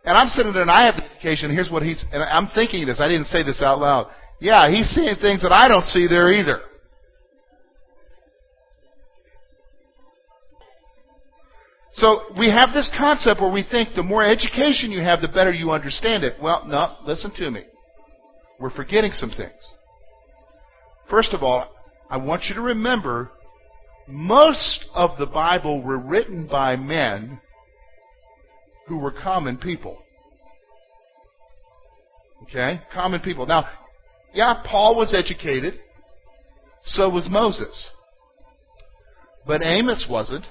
And 0.05 0.17
I'm 0.17 0.29
sitting 0.29 0.55
there 0.55 0.63
and 0.63 0.71
I 0.71 0.87
have 0.87 0.97
the 0.97 1.05
education. 1.05 1.53
Here's 1.53 1.71
what 1.71 1.83
he's, 1.83 2.03
and 2.13 2.23
I'm 2.23 2.49
thinking 2.55 2.87
this. 2.87 2.99
I 2.99 3.09
didn't 3.09 3.27
say 3.27 3.43
this 3.43 3.61
out 3.61 3.79
loud. 3.79 4.11
Yeah, 4.41 4.71
he's 4.71 4.89
seeing 4.89 5.15
things 5.21 5.43
that 5.43 5.53
I 5.53 5.69
don't 5.69 5.85
see 5.85 6.07
there 6.07 6.33
either. 6.33 6.61
So 11.93 12.21
we 12.39 12.49
have 12.51 12.71
this 12.73 12.91
concept 12.97 13.41
where 13.41 13.53
we 13.53 13.65
think 13.71 13.91
the 13.95 14.03
more 14.03 14.25
education 14.25 14.91
you 14.91 15.01
have, 15.01 15.21
the 15.21 15.29
better 15.29 15.53
you 15.53 15.73
understand 15.73 16.25
it. 16.25 16.41
Well, 16.41 16.65
no, 16.67 16.97
listen 17.05 17.33
to 17.37 17.51
me. 17.51 17.65
We're 18.59 18.71
forgetting 18.71 19.11
some 19.13 19.31
things. 19.31 19.76
First 21.09 21.33
of 21.33 21.43
all, 21.43 21.69
I 22.11 22.17
want 22.17 22.45
you 22.49 22.55
to 22.55 22.61
remember 22.61 23.31
most 24.09 24.85
of 24.95 25.19
the 25.19 25.27
Bible 25.27 25.83
were 25.83 25.99
written 25.99 26.47
by 26.47 26.77
men 26.77 27.41
who 28.87 28.99
were 28.99 29.13
common 29.13 29.59
people. 29.59 29.99
Okay? 32.45 32.81
Common 32.93 33.21
people. 33.21 33.47
Now, 33.47 33.69
yeah, 34.33 34.63
Paul 34.65 34.97
was 34.97 35.15
educated. 35.15 35.81
So 36.83 37.09
was 37.11 37.29
Moses. 37.29 37.89
But 39.47 39.63
Amos 39.65 40.07
wasn't. 40.09 40.45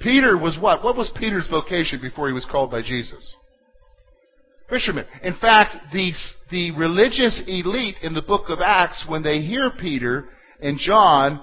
Peter 0.00 0.36
was 0.36 0.58
what? 0.60 0.84
What 0.84 0.96
was 0.96 1.10
Peter's 1.18 1.48
vocation 1.48 2.00
before 2.00 2.26
he 2.28 2.34
was 2.34 2.44
called 2.44 2.70
by 2.70 2.82
Jesus? 2.82 3.34
Fishermen. 4.68 5.04
In 5.22 5.36
fact, 5.40 5.76
the, 5.92 6.12
the 6.50 6.72
religious 6.72 7.42
elite 7.46 7.96
in 8.02 8.14
the 8.14 8.22
book 8.22 8.48
of 8.48 8.58
Acts, 8.60 9.04
when 9.08 9.22
they 9.22 9.40
hear 9.40 9.70
Peter 9.80 10.28
and 10.60 10.78
John, 10.78 11.40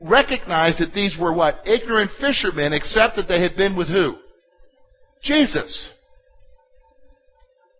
recognize 0.00 0.78
that 0.78 0.94
these 0.94 1.16
were 1.20 1.34
what? 1.34 1.66
Ignorant 1.66 2.10
fishermen, 2.20 2.72
except 2.72 3.16
that 3.16 3.28
they 3.28 3.42
had 3.42 3.56
been 3.56 3.76
with 3.76 3.88
who? 3.88 4.14
Jesus. 5.22 5.90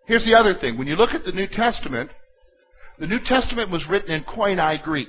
Here's 0.07 0.25
the 0.25 0.35
other 0.35 0.55
thing. 0.59 0.77
When 0.77 0.89
you 0.89 0.97
look 0.97 1.15
at 1.15 1.25
the 1.25 1.33
New 1.33 1.47
Testament, 1.51 2.11
the 2.99 3.07
New 3.07 3.21
Testament 3.25 3.71
was 3.71 3.87
written 3.89 4.11
in 4.11 4.25
Koine 4.25 4.83
Greek. 4.83 5.09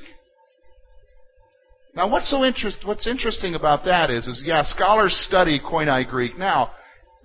Now, 1.95 2.09
what's 2.09 2.29
so 2.29 2.45
interest, 2.45 2.83
what's 2.85 3.07
interesting 3.07 3.55
about 3.55 3.83
that 3.85 4.09
is, 4.09 4.27
is 4.27 4.43
yeah, 4.45 4.61
scholars 4.63 5.13
study 5.27 5.59
Koine 5.59 6.07
Greek 6.07 6.37
now. 6.37 6.71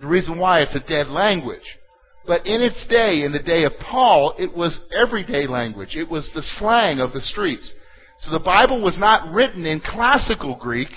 The 0.01 0.07
reason 0.07 0.39
why 0.39 0.61
it's 0.61 0.75
a 0.75 0.89
dead 0.89 1.09
language. 1.09 1.79
But 2.27 2.47
in 2.47 2.63
its 2.63 2.87
day, 2.89 3.23
in 3.23 3.33
the 3.33 3.43
day 3.43 3.65
of 3.65 3.73
Paul, 3.81 4.35
it 4.39 4.57
was 4.57 4.81
everyday 4.93 5.47
language. 5.47 5.95
It 5.95 6.09
was 6.09 6.31
the 6.35 6.43
slang 6.43 7.01
of 7.01 7.13
the 7.13 7.21
streets. 7.21 7.75
So 8.21 8.31
the 8.31 8.43
Bible 8.43 8.81
was 8.83 8.99
not 8.99 9.33
written 9.35 9.67
in 9.67 9.81
classical 9.81 10.57
Greek. 10.59 10.89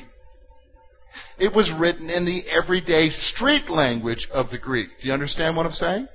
It 1.37 1.53
was 1.53 1.71
written 1.77 2.09
in 2.09 2.25
the 2.25 2.43
everyday 2.49 3.09
street 3.09 3.69
language 3.69 4.27
of 4.31 4.49
the 4.51 4.57
Greek. 4.57 4.87
Do 5.01 5.07
you 5.07 5.13
understand 5.13 5.57
what 5.57 5.65
I'm 5.65 5.73
saying? 5.73 6.07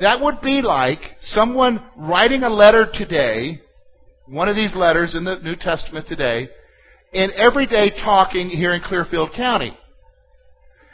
That 0.00 0.22
would 0.22 0.40
be 0.40 0.62
like 0.62 1.00
someone 1.20 1.84
writing 1.96 2.42
a 2.42 2.50
letter 2.50 2.86
today, 2.92 3.60
one 4.26 4.48
of 4.48 4.56
these 4.56 4.74
letters 4.74 5.14
in 5.14 5.24
the 5.24 5.38
New 5.42 5.56
Testament 5.56 6.06
today, 6.08 6.48
in 7.12 7.30
everyday 7.36 7.90
talking 7.90 8.48
here 8.48 8.74
in 8.74 8.82
Clearfield 8.82 9.30
County. 9.34 9.76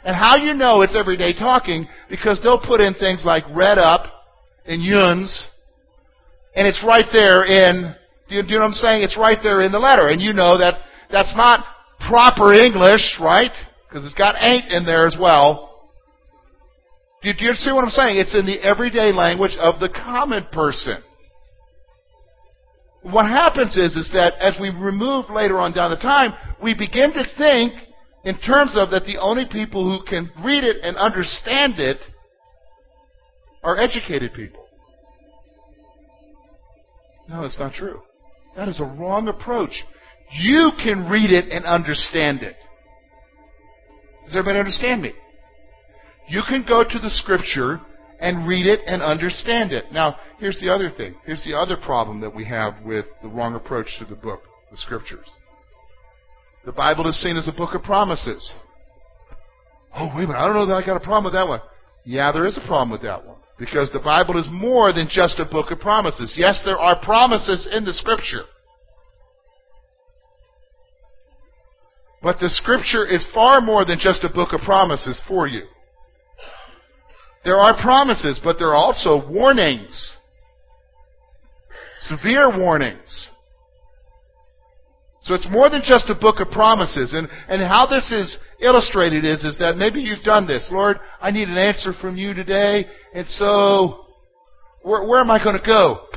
And 0.05 0.15
how 0.15 0.35
you 0.35 0.53
know 0.53 0.81
it's 0.81 0.95
everyday 0.95 1.33
talking, 1.33 1.87
because 2.09 2.41
they'll 2.43 2.59
put 2.59 2.81
in 2.81 2.93
things 2.95 3.23
like 3.25 3.43
redd 3.55 3.77
up 3.77 4.11
and 4.65 4.83
yuns, 4.83 5.47
and 6.55 6.67
it's 6.67 6.83
right 6.85 7.05
there 7.11 7.45
in, 7.45 7.95
do 8.29 8.35
you, 8.35 8.41
do 8.43 8.49
you 8.49 8.55
know 8.55 8.65
what 8.65 8.71
I'm 8.71 8.73
saying? 8.73 9.03
It's 9.03 9.17
right 9.17 9.37
there 9.41 9.61
in 9.61 9.71
the 9.71 9.79
letter. 9.79 10.09
And 10.09 10.21
you 10.21 10.33
know 10.33 10.57
that 10.57 10.75
that's 11.11 11.33
not 11.35 11.65
proper 12.07 12.53
English, 12.53 13.17
right? 13.21 13.51
Because 13.87 14.05
it's 14.05 14.13
got 14.15 14.35
ain't 14.39 14.71
in 14.71 14.85
there 14.85 15.07
as 15.07 15.15
well. 15.19 15.69
Do 17.21 17.29
you, 17.29 17.35
do 17.35 17.45
you 17.45 17.53
see 17.53 17.71
what 17.71 17.83
I'm 17.83 17.89
saying? 17.89 18.17
It's 18.17 18.35
in 18.35 18.45
the 18.45 18.59
everyday 18.59 19.13
language 19.13 19.55
of 19.57 19.79
the 19.79 19.89
common 19.89 20.45
person. 20.51 20.97
what 23.03 23.25
happens 23.25 23.77
is, 23.77 23.95
is 23.95 24.09
that 24.13 24.33
as 24.39 24.55
we 24.59 24.69
remove 24.69 25.29
later 25.29 25.57
on 25.57 25.73
down 25.73 25.91
the 25.91 25.97
time, 25.97 26.33
we 26.61 26.73
begin 26.73 27.13
to 27.13 27.23
think 27.37 27.73
in 28.23 28.37
terms 28.39 28.71
of 28.75 28.91
that 28.91 29.05
the 29.05 29.17
only 29.17 29.45
people 29.51 29.83
who 29.83 30.05
can 30.05 30.31
read 30.43 30.63
it 30.63 30.77
and 30.81 30.95
understand 30.97 31.79
it 31.79 31.97
are 33.63 33.77
educated 33.77 34.33
people. 34.33 34.65
No, 37.29 37.41
that's 37.41 37.59
not 37.59 37.73
true. 37.73 38.01
That 38.55 38.67
is 38.67 38.79
a 38.79 38.97
wrong 38.99 39.27
approach. 39.27 39.83
You 40.31 40.71
can 40.77 41.09
read 41.09 41.31
it 41.31 41.45
and 41.49 41.65
understand 41.65 42.41
it. 42.41 42.55
Does 44.25 44.35
everybody 44.35 44.59
understand 44.59 45.01
me? 45.01 45.13
You 46.29 46.41
can 46.47 46.65
go 46.67 46.83
to 46.83 46.99
the 46.99 47.09
scripture 47.09 47.81
and 48.19 48.47
read 48.47 48.65
it 48.65 48.79
and 48.85 49.01
understand 49.01 49.73
it. 49.73 49.85
Now, 49.91 50.15
here's 50.39 50.59
the 50.59 50.69
other 50.69 50.89
thing. 50.89 51.15
Here's 51.25 51.43
the 51.43 51.57
other 51.57 51.75
problem 51.75 52.21
that 52.21 52.33
we 52.33 52.45
have 52.45 52.81
with 52.85 53.05
the 53.21 53.27
wrong 53.27 53.55
approach 53.55 53.87
to 53.99 54.05
the 54.05 54.15
book, 54.15 54.43
the 54.71 54.77
scriptures. 54.77 55.27
The 56.65 56.71
Bible 56.71 57.07
is 57.09 57.21
seen 57.21 57.35
as 57.37 57.47
a 57.47 57.51
book 57.51 57.75
of 57.75 57.83
promises. 57.83 58.51
Oh, 59.95 60.07
wait 60.15 60.23
a 60.23 60.27
minute. 60.27 60.39
I 60.39 60.45
don't 60.47 60.55
know 60.55 60.65
that 60.67 60.75
I 60.75 60.85
got 60.85 60.97
a 60.97 61.03
problem 61.03 61.25
with 61.25 61.33
that 61.33 61.47
one. 61.47 61.61
Yeah, 62.05 62.31
there 62.31 62.45
is 62.45 62.57
a 62.57 62.65
problem 62.65 62.91
with 62.91 63.01
that 63.01 63.25
one. 63.25 63.37
Because 63.59 63.91
the 63.91 63.99
Bible 63.99 64.37
is 64.39 64.47
more 64.51 64.91
than 64.93 65.07
just 65.09 65.39
a 65.39 65.45
book 65.45 65.71
of 65.71 65.79
promises. 65.79 66.35
Yes, 66.37 66.61
there 66.65 66.79
are 66.79 66.99
promises 67.03 67.67
in 67.71 67.85
the 67.85 67.93
Scripture. 67.93 68.43
But 72.21 72.39
the 72.39 72.49
Scripture 72.49 73.05
is 73.05 73.25
far 73.33 73.59
more 73.61 73.85
than 73.85 73.99
just 73.99 74.23
a 74.23 74.33
book 74.33 74.53
of 74.53 74.61
promises 74.61 75.21
for 75.27 75.47
you. 75.47 75.63
There 77.43 77.57
are 77.57 77.79
promises, 77.81 78.39
but 78.41 78.57
there 78.57 78.69
are 78.69 78.75
also 78.75 79.29
warnings. 79.29 80.15
Severe 81.99 82.57
warnings. 82.57 83.27
So 85.23 85.33
it's 85.33 85.47
more 85.49 85.69
than 85.69 85.81
just 85.85 86.09
a 86.09 86.15
book 86.15 86.41
of 86.41 86.51
promises. 86.51 87.13
And, 87.13 87.29
and 87.47 87.61
how 87.61 87.85
this 87.85 88.11
is 88.11 88.37
illustrated 88.59 89.23
is, 89.23 89.43
is 89.45 89.57
that 89.59 89.77
maybe 89.77 90.01
you've 90.01 90.23
done 90.23 90.45
this. 90.47 90.67
Lord, 90.69 90.97
I 91.21 91.31
need 91.31 91.47
an 91.47 91.57
answer 91.57 91.93
from 91.99 92.17
you 92.17 92.33
today. 92.33 92.85
And 93.13 93.27
so, 93.29 94.05
where, 94.81 95.07
where 95.07 95.21
am 95.21 95.31
I 95.31 95.41
going 95.41 95.57
to 95.57 95.65
go? 95.65 96.07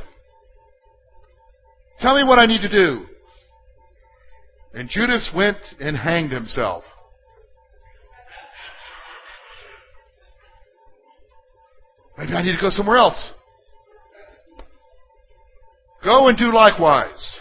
Tell 2.01 2.15
me 2.15 2.27
what 2.27 2.37
I 2.37 2.45
need 2.45 2.61
to 2.61 2.69
do. 2.69 3.05
And 4.73 4.89
Judas 4.89 5.31
went 5.33 5.57
and 5.79 5.95
hanged 5.95 6.33
himself. 6.33 6.83
Maybe 12.17 12.33
I 12.33 12.43
need 12.43 12.55
to 12.55 12.61
go 12.61 12.69
somewhere 12.69 12.97
else. 12.97 13.31
Go 16.03 16.27
and 16.27 16.37
do 16.37 16.53
likewise. 16.53 17.36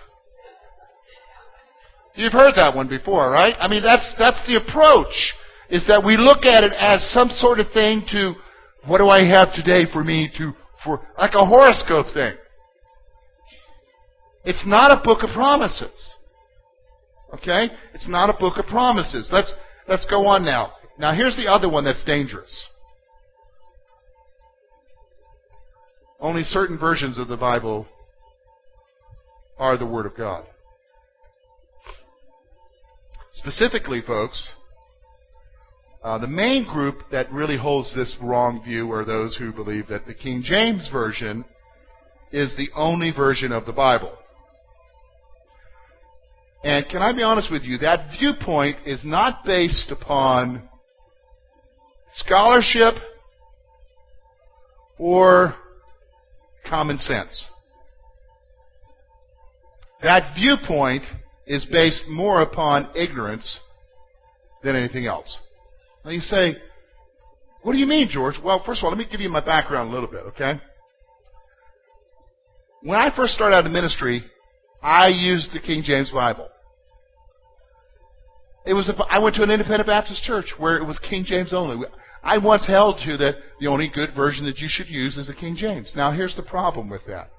You've 2.17 2.33
heard 2.33 2.55
that 2.57 2.75
one 2.75 2.89
before, 2.89 3.31
right? 3.31 3.55
I 3.59 3.69
mean, 3.69 3.83
that's, 3.83 4.11
that's 4.19 4.41
the 4.47 4.57
approach, 4.57 5.35
is 5.69 5.87
that 5.87 6.03
we 6.05 6.17
look 6.17 6.45
at 6.45 6.65
it 6.65 6.73
as 6.73 7.05
some 7.13 7.29
sort 7.29 7.61
of 7.61 7.67
thing 7.73 8.05
to, 8.11 8.35
what 8.87 8.99
do 8.99 9.09
I 9.09 9.25
have 9.29 9.53
today 9.55 9.85
for 9.93 10.03
me 10.03 10.31
to, 10.39 10.53
for, 10.83 11.07
like 11.19 11.35
a 11.35 11.45
horoscope 11.45 12.07
thing. 12.15 12.35
It's 14.45 14.65
not 14.65 14.93
a 14.93 15.03
book 15.05 15.23
of 15.23 15.31
promises. 15.35 16.15
Okay? 17.35 17.67
It's 17.93 18.09
not 18.09 18.31
a 18.31 18.39
book 18.39 18.57
of 18.59 18.67
promises. 18.67 19.29
Let's, 19.31 19.53
let's 19.87 20.07
go 20.07 20.27
on 20.27 20.45
now. 20.45 20.73
Now 20.99 21.13
here's 21.13 21.37
the 21.37 21.51
other 21.51 21.69
one 21.69 21.85
that's 21.85 22.05
dangerous. 22.05 22.69
Only 26.19 26.45
certain 26.45 26.79
versions 26.79 27.19
of 27.19 27.29
the 27.29 27.37
Bible 27.37 27.87
are 29.59 29.77
the 29.77 29.87
Word 29.87 30.07
of 30.07 30.17
God. 30.17 30.47
Specifically, 33.37 34.01
folks, 34.01 34.51
uh, 36.03 36.19
the 36.19 36.27
main 36.27 36.65
group 36.65 37.03
that 37.13 37.31
really 37.31 37.59
holds 37.59 37.95
this 37.95 38.17
wrong 38.23 38.63
view 38.65 38.91
are 38.93 39.05
those 39.05 39.37
who 39.37 39.53
believe 39.53 39.89
that 39.89 40.07
the 40.07 40.15
King 40.15 40.43
James 40.43 40.89
Version 40.91 41.45
is 42.33 42.57
the 42.57 42.69
only 42.75 43.13
version 43.13 43.53
of 43.53 43.67
the 43.67 43.73
Bible. 43.73 44.13
And 46.65 46.87
can 46.89 47.03
I 47.03 47.13
be 47.13 47.23
honest 47.23 47.53
with 47.53 47.63
you? 47.63 47.77
That 47.79 48.11
viewpoint 48.19 48.79
is 48.87 49.01
not 49.05 49.45
based 49.45 49.91
upon 49.91 50.69
scholarship 52.15 52.95
or 54.99 55.55
common 56.69 56.99
sense. 56.99 57.47
That 60.03 60.35
viewpoint 60.35 61.05
is 61.47 61.65
based 61.71 62.05
more 62.09 62.43
upon 62.43 62.91
ignorance 62.97 63.61
than 64.63 64.77
anything 64.77 65.07
else. 65.07 65.39
Now 66.05 66.11
you 66.11 66.21
say, 66.21 66.57
what 67.63 67.73
do 67.73 67.79
you 67.79 67.87
mean, 67.87 68.09
George? 68.11 68.35
Well, 68.43 68.63
first 68.65 68.81
of 68.81 68.85
all, 68.85 68.91
let 68.91 68.99
me 68.99 69.07
give 69.11 69.21
you 69.21 69.29
my 69.29 69.45
background 69.45 69.91
a 69.91 69.93
little 69.93 70.09
bit, 70.09 70.25
okay? 70.29 70.61
When 72.83 72.99
I 72.99 73.15
first 73.15 73.35
started 73.35 73.57
out 73.57 73.67
in 73.67 73.73
ministry, 73.73 74.23
I 74.83 75.09
used 75.09 75.53
the 75.53 75.61
King 75.61 75.83
James 75.85 76.11
Bible. 76.11 76.49
It 78.67 78.75
was 78.75 78.89
a, 78.89 78.95
I 79.05 79.21
went 79.21 79.37
to 79.37 79.43
an 79.43 79.51
independent 79.51 79.87
Baptist 79.87 80.23
church 80.25 80.47
where 80.59 80.77
it 80.77 80.85
was 80.85 80.99
King 80.99 81.25
James 81.25 81.55
only. 81.55 81.87
I 82.23 82.39
once 82.39 82.67
held 82.67 83.01
to 83.05 83.17
that 83.19 83.37
the 83.61 83.69
only 83.69 83.91
good 83.93 84.11
version 84.15 84.45
that 84.47 84.59
you 84.59 84.69
should 84.69 84.89
use 84.89 85.17
is 85.17 85.29
the 85.29 85.35
King 85.35 85.57
James. 85.57 85.93
Now 85.95 86.11
here's 86.11 86.35
the 86.35 86.43
problem 86.43 86.91
with 86.91 87.03
that 87.07 87.31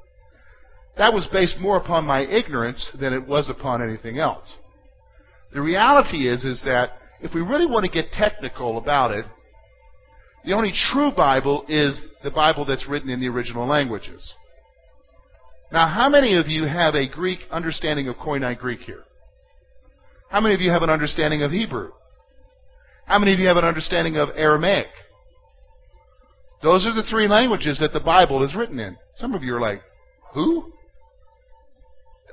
that 0.98 1.14
was 1.14 1.28
based 1.32 1.58
more 1.60 1.78
upon 1.78 2.06
my 2.06 2.22
ignorance 2.22 2.90
than 3.00 3.14
it 3.14 3.28
was 3.28 3.50
upon 3.50 3.82
anything 3.82 4.20
else. 4.20 4.52
The 5.54 5.62
reality 5.62 6.28
is, 6.28 6.44
is 6.44 6.62
that 6.66 6.92
if 7.22 7.34
we 7.34 7.42
really 7.42 7.66
want 7.66 7.86
to 7.86 7.92
get 7.92 8.12
technical 8.12 8.78
about 8.78 9.12
it, 9.12 9.26
the 10.46 10.54
only 10.54 10.72
true 10.92 11.12
Bible 11.16 11.66
is 11.68 12.00
the 12.24 12.32
Bible 12.32 12.66
that's 12.66 12.88
written 12.88 13.10
in 13.10 13.20
the 13.20 13.28
original 13.28 13.68
languages. 13.68 14.34
Now, 15.72 15.88
how 15.88 16.10
many 16.10 16.38
of 16.38 16.48
you 16.48 16.64
have 16.64 16.96
a 16.96 17.10
Greek 17.10 17.40
understanding 17.52 18.08
of 18.08 18.16
Koine 18.16 18.58
Greek 18.58 18.82
here? 18.82 19.04
How 20.30 20.40
many 20.42 20.56
of 20.56 20.62
you 20.62 20.72
have 20.72 20.84
an 20.84 20.90
understanding 20.90 21.42
of 21.42 21.52
Hebrew? 21.52 21.92
How 23.06 23.20
many 23.20 23.34
of 23.34 23.40
you 23.40 23.48
have 23.48 23.58
an 23.58 23.66
understanding 23.66 24.18
of 24.18 24.30
Aramaic? 24.36 24.88
Those 26.64 26.86
are 26.86 26.94
the 26.94 27.08
three 27.10 27.28
languages 27.28 27.80
that 27.80 27.94
the 27.94 28.00
Bible 28.00 28.44
is 28.44 28.56
written 28.56 28.80
in. 28.80 28.98
Some 29.16 29.34
of 29.34 29.44
you 29.44 29.56
are 29.56 29.62
like, 29.62 29.82
who? 30.34 30.74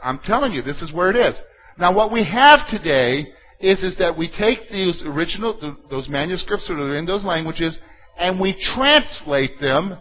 I'm 0.03 0.19
telling 0.25 0.53
you, 0.53 0.63
this 0.63 0.83
is 0.83 0.93
where 0.93 1.11
it 1.11 1.17
is. 1.17 1.41
Now, 1.79 1.95
what 1.95 2.13
we 2.13 2.25
have 2.25 2.61
today 2.71 3.27
is, 3.61 3.83
is 3.83 3.97
that 3.99 4.17
we 4.17 4.29
take 4.29 4.71
these 4.71 5.03
original, 5.05 5.77
those 5.91 6.09
manuscripts 6.09 6.69
that 6.69 6.75
are 6.75 6.97
in 6.97 7.07
those 7.07 7.25
languages, 7.25 7.79
and 8.19 8.41
we 8.41 8.55
translate 8.75 9.61
them 9.61 9.99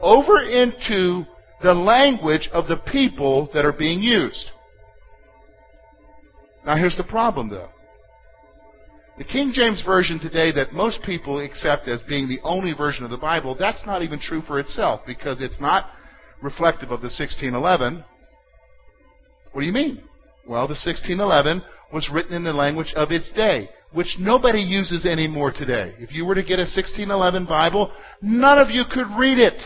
over 0.00 0.42
into 0.42 1.24
the 1.62 1.74
language 1.74 2.48
of 2.52 2.66
the 2.66 2.76
people 2.90 3.48
that 3.54 3.64
are 3.64 3.72
being 3.72 4.00
used. 4.00 4.50
Now, 6.66 6.76
here's 6.76 6.96
the 6.96 7.04
problem, 7.04 7.50
though. 7.50 7.68
The 9.18 9.24
King 9.24 9.52
James 9.54 9.82
Version 9.84 10.18
today 10.18 10.52
that 10.52 10.72
most 10.72 11.02
people 11.04 11.38
accept 11.38 11.86
as 11.86 12.00
being 12.02 12.28
the 12.28 12.40
only 12.42 12.72
version 12.72 13.04
of 13.04 13.10
the 13.10 13.18
Bible, 13.18 13.54
that's 13.58 13.84
not 13.84 14.02
even 14.02 14.18
true 14.18 14.42
for 14.42 14.58
itself 14.58 15.02
because 15.06 15.40
it's 15.40 15.60
not 15.60 15.90
reflective 16.40 16.90
of 16.90 17.00
the 17.00 17.12
1611. 17.12 18.04
What 19.52 19.60
do 19.62 19.66
you 19.66 19.72
mean? 19.72 20.02
Well, 20.46 20.66
the 20.66 20.74
1611 20.74 21.62
was 21.92 22.10
written 22.12 22.34
in 22.34 22.44
the 22.44 22.52
language 22.52 22.92
of 22.96 23.10
its 23.10 23.30
day, 23.32 23.68
which 23.92 24.16
nobody 24.18 24.60
uses 24.60 25.04
anymore 25.04 25.52
today. 25.52 25.94
If 25.98 26.12
you 26.12 26.24
were 26.24 26.34
to 26.34 26.42
get 26.42 26.58
a 26.58 26.62
1611 26.62 27.46
Bible, 27.46 27.92
none 28.20 28.58
of 28.58 28.70
you 28.70 28.84
could 28.90 29.06
read 29.18 29.38
it. 29.38 29.60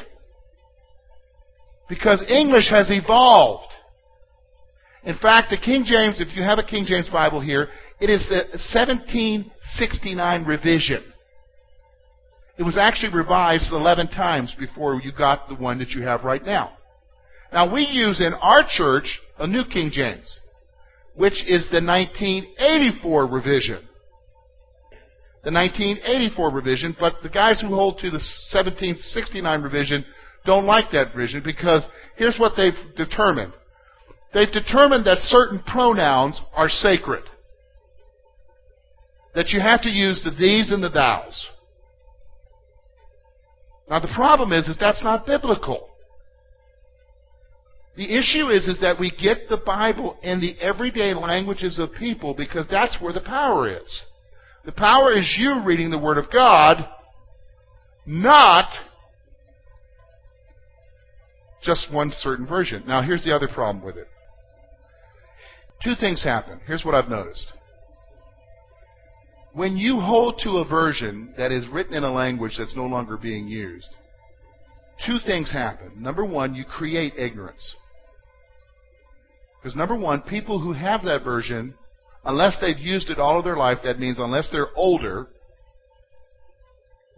Because 1.89 2.23
English 2.29 2.69
has 2.71 2.91
evolved. 2.91 3.73
In 5.05 5.17
fact, 5.19 5.51
the 5.51 5.57
King 5.57 5.85
James, 5.87 6.21
if 6.21 6.37
you 6.37 6.43
have 6.43 6.59
a 6.59 6.65
King 6.65 6.85
James 6.85 7.09
Bible 7.09 7.41
here, 7.41 7.69
it 8.01 8.11
is 8.11 8.27
the 8.29 8.45
1769 8.75 10.45
revision. 10.45 11.05
It 12.59 12.65
was 12.65 12.77
actually 12.77 13.15
revised 13.15 13.71
11 13.71 14.09
times 14.09 14.53
before 14.59 15.01
you 15.01 15.13
got 15.17 15.49
the 15.49 15.55
one 15.55 15.79
that 15.79 15.91
you 15.91 16.03
have 16.03 16.25
right 16.25 16.45
now. 16.45 16.77
Now, 17.53 17.73
we 17.73 17.83
use 17.83 18.21
in 18.21 18.35
our 18.35 18.65
church 18.69 19.21
a 19.39 19.47
New 19.47 19.65
King 19.73 19.91
James, 19.93 20.41
which 21.15 21.45
is 21.47 21.69
the 21.71 21.83
1984 21.83 23.27
revision. 23.27 23.83
The 25.45 25.53
1984 25.53 26.51
revision, 26.51 26.97
but 26.99 27.15
the 27.23 27.29
guys 27.29 27.61
who 27.61 27.69
hold 27.69 27.99
to 27.99 28.11
the 28.11 28.23
1769 28.53 29.63
revision 29.63 30.05
don't 30.45 30.65
like 30.65 30.91
that 30.93 31.15
revision 31.15 31.43
because 31.45 31.85
here's 32.17 32.37
what 32.39 32.53
they've 32.57 32.73
determined. 32.97 33.53
They've 34.35 34.51
determined 34.51 35.07
that 35.07 35.19
certain 35.19 35.63
pronouns 35.67 36.43
are 36.55 36.69
sacred. 36.69 37.23
That 39.35 39.51
you 39.51 39.61
have 39.61 39.83
to 39.83 39.89
use 39.89 40.23
the 40.25 40.31
these 40.31 40.71
and 40.71 40.83
the 40.83 40.91
thous. 40.91 41.47
Now 43.89 44.01
the 44.01 44.13
problem 44.15 44.53
is, 44.53 44.67
is 44.67 44.77
that's 44.81 45.05
not 45.05 45.27
biblical. 45.27 45.89
The 47.97 48.05
issue 48.05 48.51
is, 48.51 48.69
is 48.69 48.79
that 48.83 49.01
we 49.01 49.11
get 49.11 49.49
the 49.49 49.57
Bible 49.65 50.19
in 50.23 50.41
the 50.41 50.55
everyday 50.61 51.15
languages 51.15 51.79
of 51.79 51.89
people 51.99 52.35
because 52.35 52.67
that's 52.71 53.01
where 53.01 53.13
the 53.13 53.23
power 53.23 53.75
is. 53.75 54.05
The 54.67 54.73
power 54.73 55.17
is 55.17 55.37
you 55.39 55.63
reading 55.65 55.91
the 55.91 55.99
Word 55.99 56.19
of 56.19 56.31
God, 56.31 56.87
not 58.05 58.69
just 61.63 61.93
one 61.93 62.13
certain 62.17 62.47
version. 62.47 62.85
Now, 62.87 63.01
here's 63.01 63.25
the 63.25 63.35
other 63.35 63.49
problem 63.49 63.85
with 63.85 63.97
it. 63.97 64.09
Two 65.83 65.95
things 65.99 66.23
happen. 66.23 66.61
Here's 66.67 66.85
what 66.85 66.95
I've 66.95 67.09
noticed. 67.09 67.51
When 69.55 69.77
you 69.77 70.01
hold 70.01 70.41
to 70.45 70.59
a 70.59 70.69
version 70.69 71.33
that 71.39 71.51
is 71.51 71.67
written 71.69 71.95
in 71.95 72.05
a 72.05 72.13
language 72.13 72.57
that's 72.59 72.77
no 72.77 72.85
longer 72.85 73.17
being 73.17 73.49
used, 73.49 73.89
two 75.07 75.17
things 75.25 75.51
happen. 75.51 75.93
Number 75.97 76.27
one, 76.27 76.55
you 76.55 76.65
create 76.65 77.15
ignorance. 77.17 77.75
Because 79.67 79.77
number 79.77 79.99
one, 79.99 80.23
people 80.23 80.61
who 80.61 80.73
have 80.75 81.03
that 81.07 81.25
version, 81.25 81.75
unless 82.25 82.57
they've 82.61 82.79
used 82.79 83.11
it 83.11 83.19
all 83.19 83.37
of 83.37 83.45
their 83.45 83.57
life, 83.57 83.79
that 83.83 83.99
means 83.99 84.21
unless 84.21 84.49
they're 84.53 84.69
older, 84.77 85.27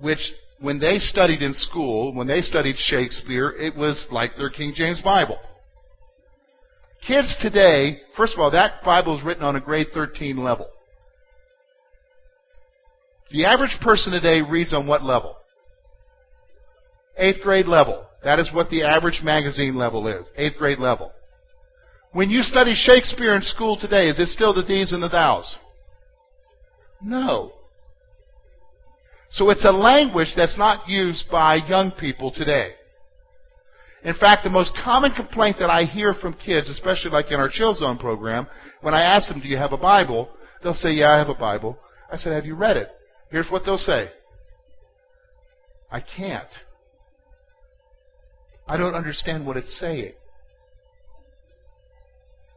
which 0.00 0.32
when 0.58 0.78
they 0.78 0.98
studied 0.98 1.42
in 1.42 1.52
school, 1.52 2.14
when 2.14 2.26
they 2.26 2.40
studied 2.40 2.76
Shakespeare, 2.78 3.50
it 3.50 3.76
was 3.76 4.06
like 4.11 4.30
their 4.38 4.48
King 4.48 4.72
James 4.74 4.98
Bible. 5.04 5.38
Kids 7.06 7.37
today, 7.42 8.00
first 8.16 8.32
of 8.32 8.40
all, 8.40 8.50
that 8.52 8.82
Bible 8.82 9.18
is 9.18 9.22
written 9.22 9.44
on 9.44 9.54
a 9.56 9.61
grade 9.61 9.88
13 9.92 10.42
level. 10.42 10.70
The 13.30 13.44
average 13.44 13.76
person 13.82 14.11
today 14.11 14.40
reads 14.40 14.72
on 14.72 14.87
what 14.87 15.02
level? 15.02 15.37
Eighth 17.18 17.42
grade 17.42 17.66
level. 17.66 18.06
That 18.24 18.38
is 18.38 18.48
what 18.54 18.70
the 18.70 18.84
average 18.84 19.20
magazine 19.22 19.76
level 19.76 20.08
is. 20.08 20.26
Eighth 20.34 20.56
grade 20.56 20.78
level. 20.78 21.12
When 22.12 22.31
you 22.31 22.42
study 22.42 22.75
Shakespeare 22.75 23.35
in 23.35 23.42
school 23.42 23.79
today, 23.79 24.09
is 24.09 24.18
it 24.18 24.29
still 24.29 24.55
the 24.55 24.62
these 24.62 24.92
and 24.92 25.03
the 25.03 25.09
thous? 25.09 25.57
No. 27.03 27.53
So 29.31 29.51
it's 29.51 29.64
a 29.64 29.71
language 29.71 30.33
that's 30.35 30.57
not 30.57 30.88
used 30.88 31.31
by 31.31 31.57
young 31.57 31.92
people 31.92 32.33
today. 32.33 32.73
In 34.05 34.14
fact, 34.14 34.44
the 34.44 34.51
most 34.51 34.73
common 34.83 35.12
complaint 35.14 35.57
that 35.59 35.71
I 35.71 35.85
hear 35.85 36.14
from 36.14 36.35
kids, 36.35 36.68
especially 36.71 37.11
like 37.11 37.31
in 37.31 37.40
our 37.40 37.51
Chill 37.53 37.75
Zone 37.75 37.99
program, 37.99 38.47
when 38.81 38.94
I 38.94 39.03
ask 39.03 39.29
them, 39.29 39.40
Do 39.40 39.49
you 39.49 39.57
have 39.57 39.73
a 39.73 39.79
Bible? 39.79 40.31
They'll 40.62 40.75
say, 40.75 40.92
Yeah, 40.92 41.11
I 41.11 41.18
have 41.18 41.29
a 41.29 41.35
Bible. 41.35 41.79
I 42.11 42.16
said, 42.16 42.33
Have 42.33 42.47
you 42.47 42.55
read 42.55 42.77
it? 42.77 42.88
Here's 43.31 43.51
what 43.51 43.64
they'll 43.64 43.77
say 43.77 44.09
I 45.90 46.01
can't. 46.01 46.49
I 48.66 48.77
don't 48.77 48.94
understand 48.94 49.47
what 49.47 49.57
it's 49.57 49.79
saying. 49.79 50.12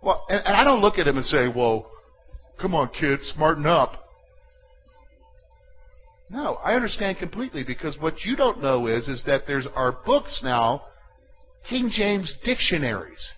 Well, 0.01 0.25
and, 0.29 0.41
and 0.45 0.55
I 0.55 0.63
don't 0.63 0.81
look 0.81 0.97
at 0.97 1.07
him 1.07 1.17
and 1.17 1.25
say, 1.25 1.47
Well, 1.53 1.89
come 2.59 2.73
on, 2.75 2.89
kid, 2.89 3.19
smarten 3.21 3.65
up. 3.65 3.97
No, 6.29 6.55
I 6.63 6.75
understand 6.75 7.17
completely 7.17 7.63
because 7.63 7.97
what 7.99 8.21
you 8.23 8.37
don't 8.37 8.61
know 8.61 8.87
is 8.87 9.07
is 9.09 9.23
that 9.25 9.43
there's 9.47 9.67
our 9.75 9.91
books 10.05 10.39
now, 10.43 10.83
King 11.69 11.91
James 11.93 12.33
dictionaries 12.43 13.31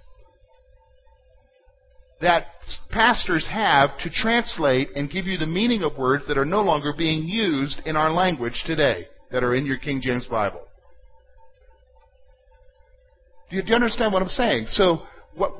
that 2.23 2.45
pastors 2.91 3.45
have 3.51 3.89
to 4.01 4.09
translate 4.09 4.87
and 4.95 5.11
give 5.11 5.25
you 5.25 5.37
the 5.37 5.45
meaning 5.45 5.83
of 5.83 5.97
words 5.97 6.23
that 6.27 6.37
are 6.37 6.45
no 6.45 6.61
longer 6.61 6.93
being 6.97 7.27
used 7.27 7.81
in 7.85 7.97
our 7.97 8.11
language 8.11 8.63
today 8.65 9.05
that 9.29 9.43
are 9.43 9.53
in 9.53 9.65
your 9.65 9.77
King 9.77 9.99
James 10.01 10.25
Bible. 10.25 10.61
Do 13.49 13.57
you, 13.57 13.61
do 13.61 13.69
you 13.69 13.75
understand 13.75 14.13
what 14.13 14.21
I'm 14.21 14.29
saying? 14.29 14.67
So 14.69 14.99
what, 15.35 15.51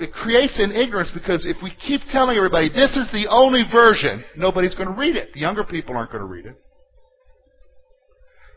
it 0.00 0.12
creates 0.12 0.58
an 0.58 0.72
ignorance 0.72 1.10
because 1.14 1.46
if 1.46 1.56
we 1.62 1.72
keep 1.86 2.00
telling 2.10 2.36
everybody 2.36 2.68
this 2.68 2.96
is 2.96 3.08
the 3.12 3.26
only 3.30 3.62
version, 3.70 4.24
nobody's 4.36 4.74
going 4.74 4.88
to 4.88 4.98
read 4.98 5.16
it. 5.16 5.32
The 5.32 5.40
younger 5.40 5.64
people 5.64 5.96
aren't 5.96 6.10
going 6.10 6.22
to 6.22 6.28
read 6.28 6.46
it. 6.46 6.60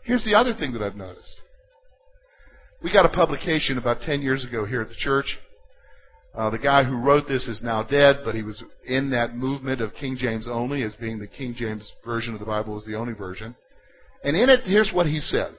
Here's 0.03 0.25
the 0.25 0.35
other 0.35 0.53
thing 0.57 0.73
that 0.73 0.81
I've 0.81 0.95
noticed. 0.95 1.35
We 2.81 2.91
got 2.91 3.05
a 3.05 3.09
publication 3.09 3.77
about 3.77 4.01
10 4.01 4.21
years 4.21 4.45
ago 4.45 4.65
here 4.65 4.81
at 4.81 4.89
the 4.89 4.95
church. 4.95 5.37
Uh, 6.33 6.49
the 6.49 6.57
guy 6.57 6.83
who 6.83 7.03
wrote 7.03 7.27
this 7.27 7.47
is 7.47 7.61
now 7.61 7.83
dead, 7.83 8.17
but 8.23 8.35
he 8.35 8.43
was 8.43 8.63
in 8.85 9.09
that 9.11 9.35
movement 9.35 9.81
of 9.81 9.93
King 9.95 10.15
James 10.17 10.47
only, 10.49 10.83
as 10.83 10.93
being 10.95 11.19
the 11.19 11.27
King 11.27 11.53
James 11.55 11.91
version 12.05 12.33
of 12.33 12.39
the 12.39 12.45
Bible 12.45 12.75
was 12.75 12.85
the 12.85 12.95
only 12.95 13.13
version. 13.13 13.55
And 14.23 14.35
in 14.35 14.49
it, 14.49 14.61
here's 14.63 14.91
what 14.93 15.07
he 15.07 15.19
said. 15.19 15.51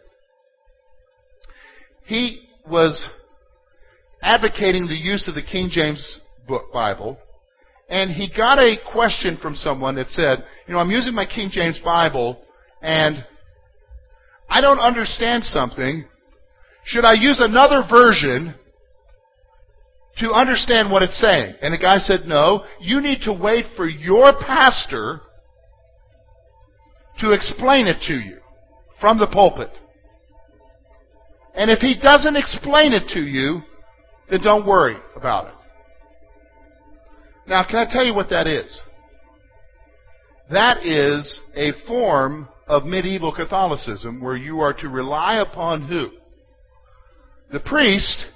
He 2.04 2.42
was 2.68 3.08
advocating 4.22 4.86
the 4.86 4.94
use 4.94 5.28
of 5.28 5.34
the 5.34 5.42
King 5.42 5.68
James 5.70 6.20
book 6.46 6.72
Bible, 6.72 7.18
and 7.88 8.10
he 8.10 8.28
got 8.34 8.58
a 8.58 8.76
question 8.92 9.36
from 9.40 9.54
someone 9.54 9.94
that 9.96 10.08
said, 10.10 10.44
"You 10.66 10.74
know, 10.74 10.80
I'm 10.80 10.90
using 10.90 11.14
my 11.14 11.26
King 11.26 11.50
James 11.50 11.78
Bible, 11.80 12.40
and 12.82 13.24
I 14.48 14.60
don't 14.60 14.78
understand 14.78 15.44
something. 15.44 16.04
Should 16.84 17.04
I 17.04 17.14
use 17.14 17.40
another 17.40 17.82
version 17.82 18.54
to 20.18 20.32
understand 20.32 20.90
what 20.90 21.02
it's 21.02 21.18
saying?" 21.18 21.54
And 21.62 21.74
the 21.74 21.78
guy 21.78 21.98
said, 21.98 22.26
"No. 22.26 22.64
You 22.80 23.00
need 23.00 23.22
to 23.22 23.32
wait 23.32 23.66
for 23.76 23.86
your 23.86 24.32
pastor 24.34 25.20
to 27.20 27.32
explain 27.32 27.86
it 27.86 28.00
to 28.02 28.14
you 28.14 28.40
from 29.00 29.18
the 29.18 29.26
pulpit." 29.26 29.70
And 31.54 31.70
if 31.70 31.80
he 31.80 31.94
doesn't 31.96 32.36
explain 32.36 32.92
it 32.92 33.08
to 33.10 33.20
you, 33.20 33.62
then 34.30 34.40
don't 34.42 34.66
worry 34.66 34.96
about 35.16 35.48
it. 35.48 35.54
Now, 37.46 37.64
can 37.68 37.76
I 37.76 37.92
tell 37.92 38.04
you 38.04 38.14
what 38.14 38.30
that 38.30 38.46
is? 38.46 38.80
That 40.50 40.84
is 40.84 41.40
a 41.56 41.72
form 41.86 42.48
of 42.66 42.84
medieval 42.84 43.34
Catholicism 43.34 44.22
where 44.22 44.36
you 44.36 44.60
are 44.60 44.72
to 44.74 44.88
rely 44.88 45.38
upon 45.40 45.86
who? 45.86 46.10
The 47.52 47.60
priest 47.60 48.26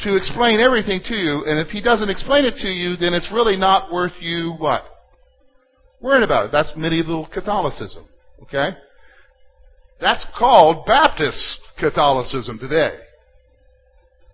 to 0.00 0.16
explain 0.16 0.60
everything 0.60 1.00
to 1.04 1.14
you, 1.14 1.44
and 1.44 1.58
if 1.58 1.68
he 1.68 1.82
doesn't 1.82 2.08
explain 2.08 2.46
it 2.46 2.54
to 2.62 2.68
you, 2.68 2.96
then 2.96 3.12
it's 3.12 3.30
really 3.32 3.56
not 3.56 3.92
worth 3.92 4.14
you 4.20 4.54
what? 4.58 4.84
Worrying 6.00 6.24
about 6.24 6.46
it. 6.46 6.52
That's 6.52 6.72
medieval 6.76 7.28
Catholicism. 7.32 8.08
Okay? 8.42 8.70
That's 10.00 10.26
called 10.38 10.86
Baptist 10.86 11.60
Catholicism 11.78 12.58
today. 12.58 12.98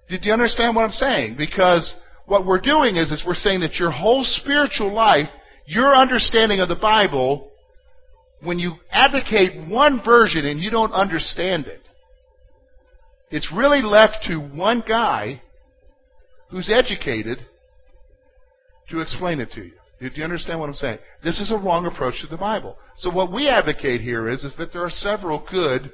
Did 0.08 0.24
you 0.24 0.32
understand 0.32 0.76
what 0.76 0.84
I'm 0.84 0.90
saying? 0.92 1.36
Because 1.36 1.94
what 2.26 2.46
we're 2.46 2.60
doing 2.60 2.96
is, 2.96 3.10
is 3.10 3.24
we're 3.26 3.34
saying 3.34 3.60
that 3.60 3.74
your 3.74 3.90
whole 3.90 4.24
spiritual 4.24 4.92
life, 4.92 5.28
your 5.66 5.94
understanding 5.94 6.60
of 6.60 6.68
the 6.68 6.76
Bible, 6.76 7.50
when 8.42 8.58
you 8.58 8.74
advocate 8.90 9.68
one 9.68 10.00
version 10.04 10.46
and 10.46 10.60
you 10.60 10.70
don't 10.70 10.92
understand 10.92 11.66
it, 11.66 11.80
it's 13.30 13.52
really 13.54 13.82
left 13.82 14.24
to 14.28 14.38
one 14.38 14.82
guy 14.86 15.42
who's 16.50 16.70
educated 16.72 17.38
to 18.90 19.00
explain 19.00 19.40
it 19.40 19.50
to 19.52 19.62
you. 19.62 19.72
Do 19.98 20.10
you 20.14 20.24
understand 20.24 20.60
what 20.60 20.68
I'm 20.68 20.74
saying? 20.74 20.98
This 21.24 21.40
is 21.40 21.50
a 21.50 21.56
wrong 21.56 21.86
approach 21.86 22.20
to 22.20 22.28
the 22.28 22.36
Bible. 22.36 22.76
So 22.96 23.10
what 23.10 23.32
we 23.32 23.48
advocate 23.48 24.00
here 24.00 24.28
is, 24.28 24.44
is 24.44 24.54
that 24.58 24.72
there 24.72 24.84
are 24.84 24.90
several 24.90 25.44
good 25.50 25.90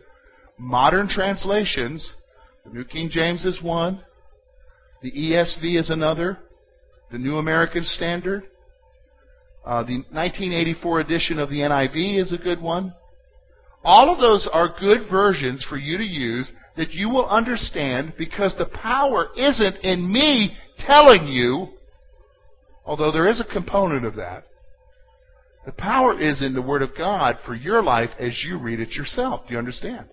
modern 0.59 1.09
translations 1.09 2.12
the 2.64 2.72
New 2.72 2.85
King 2.85 3.09
James 3.11 3.44
is 3.44 3.61
one. 3.62 4.03
The 5.03 5.11
ESV 5.11 5.79
is 5.79 5.90
another. 5.90 6.38
The 7.11 7.18
New 7.18 7.37
American 7.37 7.83
Standard. 7.83 8.44
Uh, 9.64 9.83
the 9.83 9.98
1984 10.11 11.01
edition 11.01 11.38
of 11.38 11.51
the 11.51 11.59
NIV 11.59 12.20
is 12.20 12.33
a 12.33 12.42
good 12.42 12.61
one. 12.61 12.94
All 13.85 14.12
of 14.12 14.20
those 14.20 14.48
are 14.53 14.75
good 14.79 15.11
versions 15.11 15.64
for 15.68 15.77
you 15.77 15.98
to 15.98 16.05
use 16.05 16.51
that 16.77 16.92
you 16.92 17.09
will 17.09 17.29
understand 17.29 18.14
because 18.16 18.55
the 18.57 18.66
power 18.66 19.29
isn't 19.37 19.77
in 19.83 20.11
me 20.12 20.57
telling 20.79 21.27
you, 21.27 21.68
although 22.85 23.12
there 23.12 23.29
is 23.29 23.40
a 23.40 23.53
component 23.53 24.05
of 24.05 24.14
that. 24.16 24.44
The 25.66 25.72
power 25.72 26.18
is 26.18 26.42
in 26.42 26.55
the 26.55 26.62
Word 26.62 26.83
of 26.83 26.96
God 26.96 27.38
for 27.44 27.55
your 27.55 27.83
life 27.83 28.11
as 28.18 28.44
you 28.44 28.59
read 28.59 28.81
it 28.81 28.92
yourself. 28.92 29.42
Do 29.46 29.53
you 29.53 29.59
understand? 29.59 30.09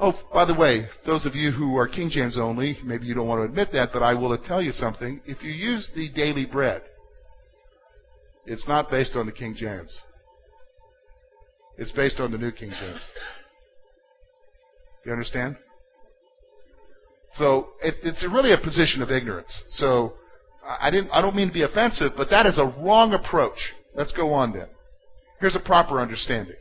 Oh, 0.00 0.12
by 0.32 0.44
the 0.44 0.54
way, 0.54 0.86
those 1.04 1.26
of 1.26 1.34
you 1.34 1.50
who 1.50 1.76
are 1.76 1.88
King 1.88 2.08
James 2.08 2.38
only, 2.38 2.78
maybe 2.84 3.06
you 3.06 3.14
don't 3.14 3.26
want 3.26 3.40
to 3.40 3.50
admit 3.50 3.70
that, 3.72 3.90
but 3.92 4.02
I 4.02 4.14
will 4.14 4.36
tell 4.38 4.62
you 4.62 4.70
something. 4.70 5.20
If 5.26 5.42
you 5.42 5.50
use 5.50 5.90
the 5.94 6.08
daily 6.10 6.46
bread, 6.46 6.82
it's 8.46 8.66
not 8.68 8.90
based 8.90 9.16
on 9.16 9.26
the 9.26 9.32
King 9.32 9.54
James. 9.56 9.98
It's 11.76 11.90
based 11.90 12.20
on 12.20 12.30
the 12.30 12.38
New 12.38 12.52
King 12.52 12.70
James. 12.70 13.00
You 15.04 15.12
understand? 15.12 15.56
So 17.34 17.68
it, 17.82 17.94
it's 18.02 18.24
really 18.24 18.52
a 18.52 18.58
position 18.58 19.02
of 19.02 19.10
ignorance. 19.10 19.62
So 19.70 20.14
I 20.64 20.90
didn't. 20.90 21.10
I 21.10 21.20
don't 21.20 21.36
mean 21.36 21.48
to 21.48 21.54
be 21.54 21.62
offensive, 21.62 22.12
but 22.16 22.30
that 22.30 22.46
is 22.46 22.58
a 22.58 22.74
wrong 22.82 23.14
approach. 23.14 23.58
Let's 23.94 24.12
go 24.12 24.32
on 24.32 24.52
then. 24.52 24.66
Here's 25.40 25.56
a 25.56 25.60
proper 25.60 26.00
understanding. 26.00 26.56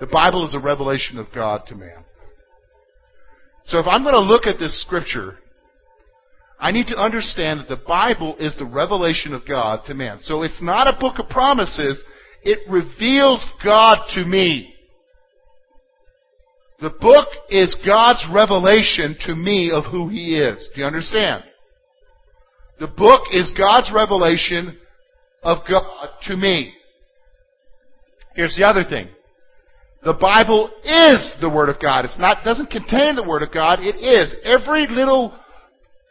The 0.00 0.06
Bible 0.06 0.44
is 0.44 0.54
a 0.54 0.60
revelation 0.60 1.18
of 1.18 1.26
God 1.34 1.62
to 1.68 1.74
man. 1.74 2.04
So 3.66 3.78
if 3.78 3.86
I'm 3.86 4.02
going 4.02 4.14
to 4.14 4.20
look 4.20 4.46
at 4.46 4.58
this 4.58 4.80
scripture, 4.80 5.38
I 6.58 6.70
need 6.70 6.86
to 6.86 6.96
understand 6.96 7.60
that 7.60 7.68
the 7.68 7.82
Bible 7.84 8.36
is 8.38 8.56
the 8.56 8.64
revelation 8.64 9.34
of 9.34 9.46
God 9.46 9.80
to 9.86 9.94
man. 9.94 10.18
So 10.20 10.42
it's 10.42 10.62
not 10.62 10.86
a 10.86 10.98
book 10.98 11.18
of 11.18 11.28
promises, 11.28 12.02
it 12.42 12.60
reveals 12.70 13.44
God 13.64 13.98
to 14.14 14.24
me. 14.24 14.72
The 16.80 16.90
book 16.90 17.28
is 17.50 17.76
God's 17.84 18.24
revelation 18.32 19.16
to 19.26 19.34
me 19.34 19.70
of 19.72 19.84
who 19.84 20.08
He 20.08 20.36
is. 20.36 20.70
Do 20.74 20.82
you 20.82 20.86
understand? 20.86 21.42
The 22.78 22.86
book 22.86 23.22
is 23.32 23.50
God's 23.56 23.90
revelation 23.92 24.78
of 25.42 25.58
God 25.68 26.08
to 26.28 26.36
me. 26.36 26.74
Here's 28.34 28.54
the 28.56 28.64
other 28.64 28.84
thing. 28.88 29.08
The 30.06 30.14
Bible 30.14 30.70
is 30.84 31.34
the 31.40 31.50
Word 31.50 31.68
of 31.68 31.82
God. 31.82 32.04
It's 32.04 32.16
not, 32.16 32.44
doesn't 32.44 32.70
contain 32.70 33.16
the 33.16 33.26
Word 33.26 33.42
of 33.42 33.52
God. 33.52 33.80
It 33.80 33.98
is. 33.98 34.36
Every 34.44 34.86
little 34.86 35.36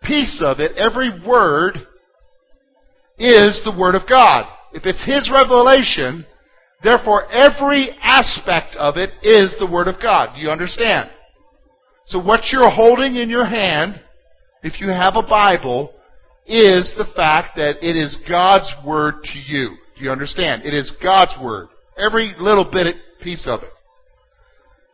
piece 0.03 0.43
of 0.43 0.59
it, 0.59 0.75
every 0.75 1.11
word, 1.25 1.77
is 3.17 3.61
the 3.63 3.73
Word 3.79 3.95
of 3.95 4.01
God. 4.05 4.51
If 4.73 4.85
it's 4.85 5.05
His 5.05 5.31
revelation, 5.31 6.25
therefore 6.83 7.31
every 7.31 7.91
aspect 8.01 8.75
of 8.75 8.97
it 8.97 9.11
is 9.23 9.55
the 9.59 9.71
Word 9.71 9.87
of 9.87 10.01
God. 10.01 10.35
Do 10.35 10.41
you 10.41 10.49
understand? 10.49 11.09
So 12.03 12.21
what 12.21 12.51
you're 12.51 12.69
holding 12.69 13.15
in 13.15 13.29
your 13.29 13.45
hand, 13.45 14.03
if 14.61 14.81
you 14.81 14.89
have 14.89 15.13
a 15.15 15.25
Bible, 15.25 15.93
is 16.45 16.93
the 16.97 17.07
fact 17.15 17.55
that 17.55 17.77
it 17.81 17.95
is 17.95 18.19
God's 18.27 18.69
Word 18.85 19.23
to 19.23 19.39
you. 19.39 19.77
Do 19.97 20.03
you 20.03 20.11
understand? 20.11 20.63
It 20.65 20.73
is 20.73 20.91
God's 21.01 21.31
Word. 21.41 21.69
Every 21.97 22.35
little 22.37 22.69
bit 22.69 22.97
piece 23.23 23.47
of 23.47 23.63
it. 23.63 23.69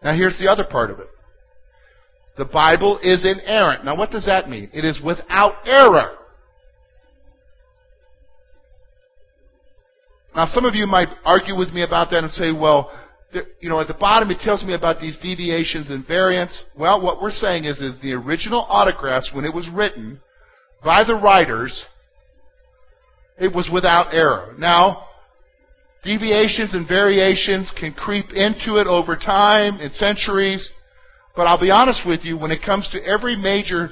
Now 0.03 0.15
here's 0.15 0.37
the 0.39 0.47
other 0.47 0.63
part 0.63 0.89
of 0.89 0.99
it. 0.99 1.07
The 2.37 2.45
Bible 2.45 2.99
is 3.03 3.25
inerrant. 3.25 3.85
Now 3.85 3.97
what 3.97 4.11
does 4.11 4.25
that 4.25 4.49
mean? 4.49 4.69
It 4.73 4.85
is 4.85 4.99
without 5.03 5.53
error. 5.65 6.17
Now 10.35 10.45
some 10.45 10.65
of 10.65 10.75
you 10.75 10.87
might 10.87 11.09
argue 11.25 11.57
with 11.57 11.69
me 11.69 11.83
about 11.83 12.09
that 12.11 12.23
and 12.23 12.31
say, 12.31 12.51
well, 12.51 12.91
you 13.59 13.69
know, 13.69 13.79
at 13.79 13.87
the 13.87 13.93
bottom 13.93 14.29
it 14.31 14.39
tells 14.43 14.63
me 14.63 14.73
about 14.73 14.99
these 14.99 15.17
deviations 15.17 15.89
and 15.89 16.05
variants. 16.05 16.61
Well, 16.77 17.01
what 17.01 17.21
we're 17.21 17.31
saying 17.31 17.65
is 17.65 17.77
that 17.79 17.99
the 18.01 18.13
original 18.13 18.65
autographs, 18.67 19.31
when 19.33 19.45
it 19.45 19.53
was 19.53 19.69
written 19.73 20.21
by 20.83 21.03
the 21.03 21.15
writers, 21.15 21.85
it 23.37 23.53
was 23.53 23.69
without 23.71 24.13
error. 24.13 24.53
Now, 24.57 25.07
Deviations 26.03 26.73
and 26.73 26.87
variations 26.87 27.71
can 27.79 27.93
creep 27.93 28.31
into 28.31 28.77
it 28.77 28.87
over 28.87 29.15
time 29.15 29.79
and 29.79 29.93
centuries. 29.93 30.71
But 31.35 31.45
I'll 31.47 31.59
be 31.59 31.71
honest 31.71 32.01
with 32.05 32.23
you, 32.23 32.37
when 32.37 32.51
it 32.51 32.63
comes 32.65 32.89
to 32.91 33.05
every 33.05 33.35
major 33.35 33.91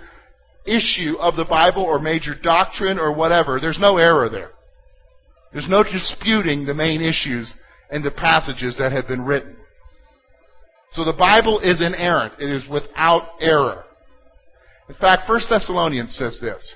issue 0.66 1.18
of 1.20 1.36
the 1.36 1.46
Bible 1.46 1.84
or 1.84 2.00
major 2.00 2.34
doctrine 2.42 3.00
or 3.00 3.16
whatever, 3.16 3.60
there's 3.60 3.80
no 3.80 3.98
error 3.98 4.28
there. 4.28 4.52
There's 5.54 5.70
no 5.70 5.84
disputing 5.84 6.66
the 6.66 6.74
main 6.74 7.02
issues 7.02 7.52
and 7.92 8.04
the 8.04 8.12
passages 8.12 8.76
that 8.78 8.92
have 8.92 9.08
been 9.08 9.24
written. 9.24 9.56
So 10.92 11.06
the 11.06 11.14
Bible 11.14 11.60
is 11.60 11.82
inerrant. 11.82 12.34
It 12.40 12.50
is 12.50 12.68
without 12.68 13.30
error. 13.40 13.84
In 14.90 14.96
fact, 14.96 15.30
1 15.30 15.42
Thessalonians 15.50 16.16
says 16.16 16.40
this. 16.42 16.74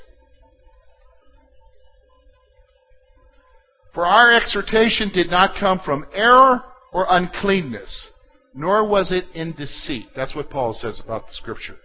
For 3.93 4.05
our 4.05 4.33
exhortation 4.33 5.11
did 5.13 5.29
not 5.29 5.59
come 5.59 5.79
from 5.85 6.05
error 6.13 6.61
or 6.91 7.05
uncleanness, 7.09 8.09
nor 8.53 8.89
was 8.89 9.11
it 9.11 9.25
in 9.35 9.53
deceit. 9.53 10.07
That's 10.15 10.35
what 10.35 10.49
Paul 10.49 10.73
says 10.73 11.01
about 11.03 11.27
the 11.27 11.33
Scripture. 11.33 11.75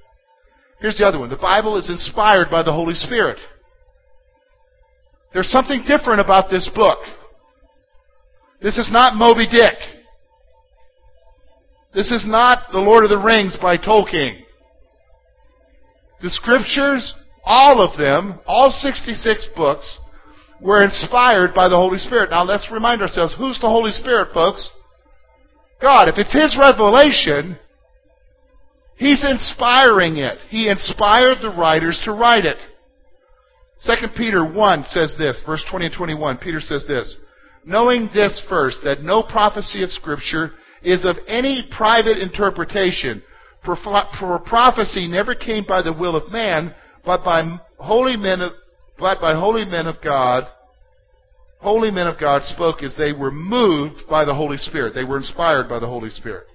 Here's 0.81 0.97
the 0.97 1.05
other 1.05 1.19
one. 1.19 1.29
The 1.29 1.37
Bible 1.37 1.77
is 1.77 1.91
inspired 1.91 2.49
by 2.51 2.63
the 2.63 2.73
Holy 2.73 2.95
Spirit. 2.95 3.39
There's 5.35 5.51
something 5.51 5.85
different 5.87 6.21
about 6.21 6.51
this 6.51 6.71
book. 6.75 6.99
This 8.63 8.79
is 8.79 8.91
not 8.91 9.17
Moby 9.17 9.47
Dick. 9.47 9.75
This 11.95 12.11
is 12.11 12.25
not 12.27 12.71
The 12.73 12.79
Lord 12.79 13.05
of 13.05 13.11
the 13.11 13.19
Rings 13.19 13.57
by 13.61 13.77
Tolkien. 13.77 14.41
The 16.23 16.31
Scriptures, 16.31 17.15
all 17.45 17.83
of 17.83 17.99
them, 17.99 18.41
all 18.47 18.71
66 18.71 19.49
books, 19.57 19.99
were 20.61 20.83
inspired 20.83 21.55
by 21.55 21.69
the 21.69 21.77
Holy 21.77 21.99
Spirit. 21.99 22.31
Now 22.31 22.45
let's 22.45 22.69
remind 22.71 23.03
ourselves, 23.03 23.35
who's 23.37 23.59
the 23.61 23.69
Holy 23.69 23.93
Spirit, 23.93 24.29
folks? 24.35 24.71
God. 25.81 26.09
If 26.09 26.19
it's 26.19 26.33
His 26.33 26.57
revelation, 26.59 27.59
He's 28.97 29.25
inspiring 29.25 30.17
it. 30.17 30.39
He 30.49 30.69
inspired 30.69 31.39
the 31.41 31.55
writers 31.57 32.01
to 32.05 32.13
write 32.13 32.45
it. 32.45 32.57
2 33.87 33.93
Peter 34.17 34.45
1 34.45 34.85
says 34.89 35.15
this, 35.19 35.41
verse 35.47 35.65
20 35.71 35.87
and 35.87 35.95
21, 35.95 36.39
Peter 36.39 36.61
says 36.61 36.85
this, 36.89 37.17
Knowing 37.65 38.11
this 38.13 38.43
first, 38.49 38.81
that 38.83 39.03
no 39.03 39.23
prophecy 39.23 39.85
of 39.85 39.91
Scripture 39.91 40.51
is 40.83 41.05
of 41.05 41.17
any 41.29 41.69
private 41.77 42.19
interpretation, 42.19 43.23
for, 43.65 43.77
for 44.19 44.39
prophecy 44.41 45.07
never 45.07 45.35
came 45.35 45.65
by 45.67 45.83
the 45.83 45.93
will 45.93 46.17
of 46.17 46.33
man, 46.33 46.75
but 47.05 47.25
by 47.25 47.59
holy 47.79 48.17
men 48.17 48.41
of, 48.41 48.53
but 48.99 49.21
by 49.21 49.35
holy 49.35 49.65
men 49.65 49.87
of 49.87 49.97
God, 50.03 50.45
holy 51.61 51.91
men 51.91 52.07
of 52.07 52.19
God 52.19 52.43
spoke 52.43 52.83
as 52.83 52.95
they 52.97 53.13
were 53.13 53.31
moved 53.31 54.09
by 54.09 54.25
the 54.25 54.35
Holy 54.35 54.57
Spirit. 54.57 54.95
They 54.95 55.05
were 55.05 55.19
inspired 55.19 55.69
by 55.69 55.79
the 55.79 55.87
Holy 55.87 56.11
Spirit. 56.11 56.47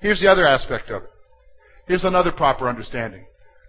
Here's 0.00 0.20
the 0.20 0.28
other 0.28 0.46
aspect 0.46 0.90
of 0.90 1.02
it. 1.02 1.10
Here's 1.86 2.04
another 2.04 2.32
proper 2.32 2.68
understanding. 2.68 3.24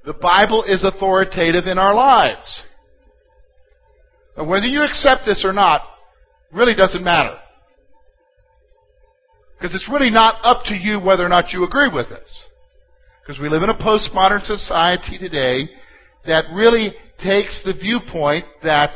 The 0.05 0.13
Bible 0.13 0.63
is 0.63 0.83
authoritative 0.83 1.65
in 1.65 1.77
our 1.77 1.93
lives. 1.93 2.63
Now, 4.37 4.47
whether 4.47 4.65
you 4.65 4.83
accept 4.83 5.21
this 5.25 5.43
or 5.43 5.53
not 5.53 5.81
really 6.51 6.75
doesn't 6.75 7.03
matter. 7.03 7.37
Because 9.57 9.75
it's 9.75 9.89
really 9.91 10.09
not 10.09 10.35
up 10.43 10.63
to 10.65 10.73
you 10.73 10.99
whether 10.99 11.25
or 11.25 11.29
not 11.29 11.51
you 11.51 11.63
agree 11.65 11.89
with 11.93 12.09
this. 12.09 12.45
Because 13.21 13.41
we 13.41 13.49
live 13.49 13.61
in 13.61 13.69
a 13.69 13.77
postmodern 13.77 14.41
society 14.41 15.17
today 15.17 15.69
that 16.25 16.45
really 16.53 16.93
takes 17.19 17.61
the 17.63 17.73
viewpoint 17.73 18.45
that 18.63 18.91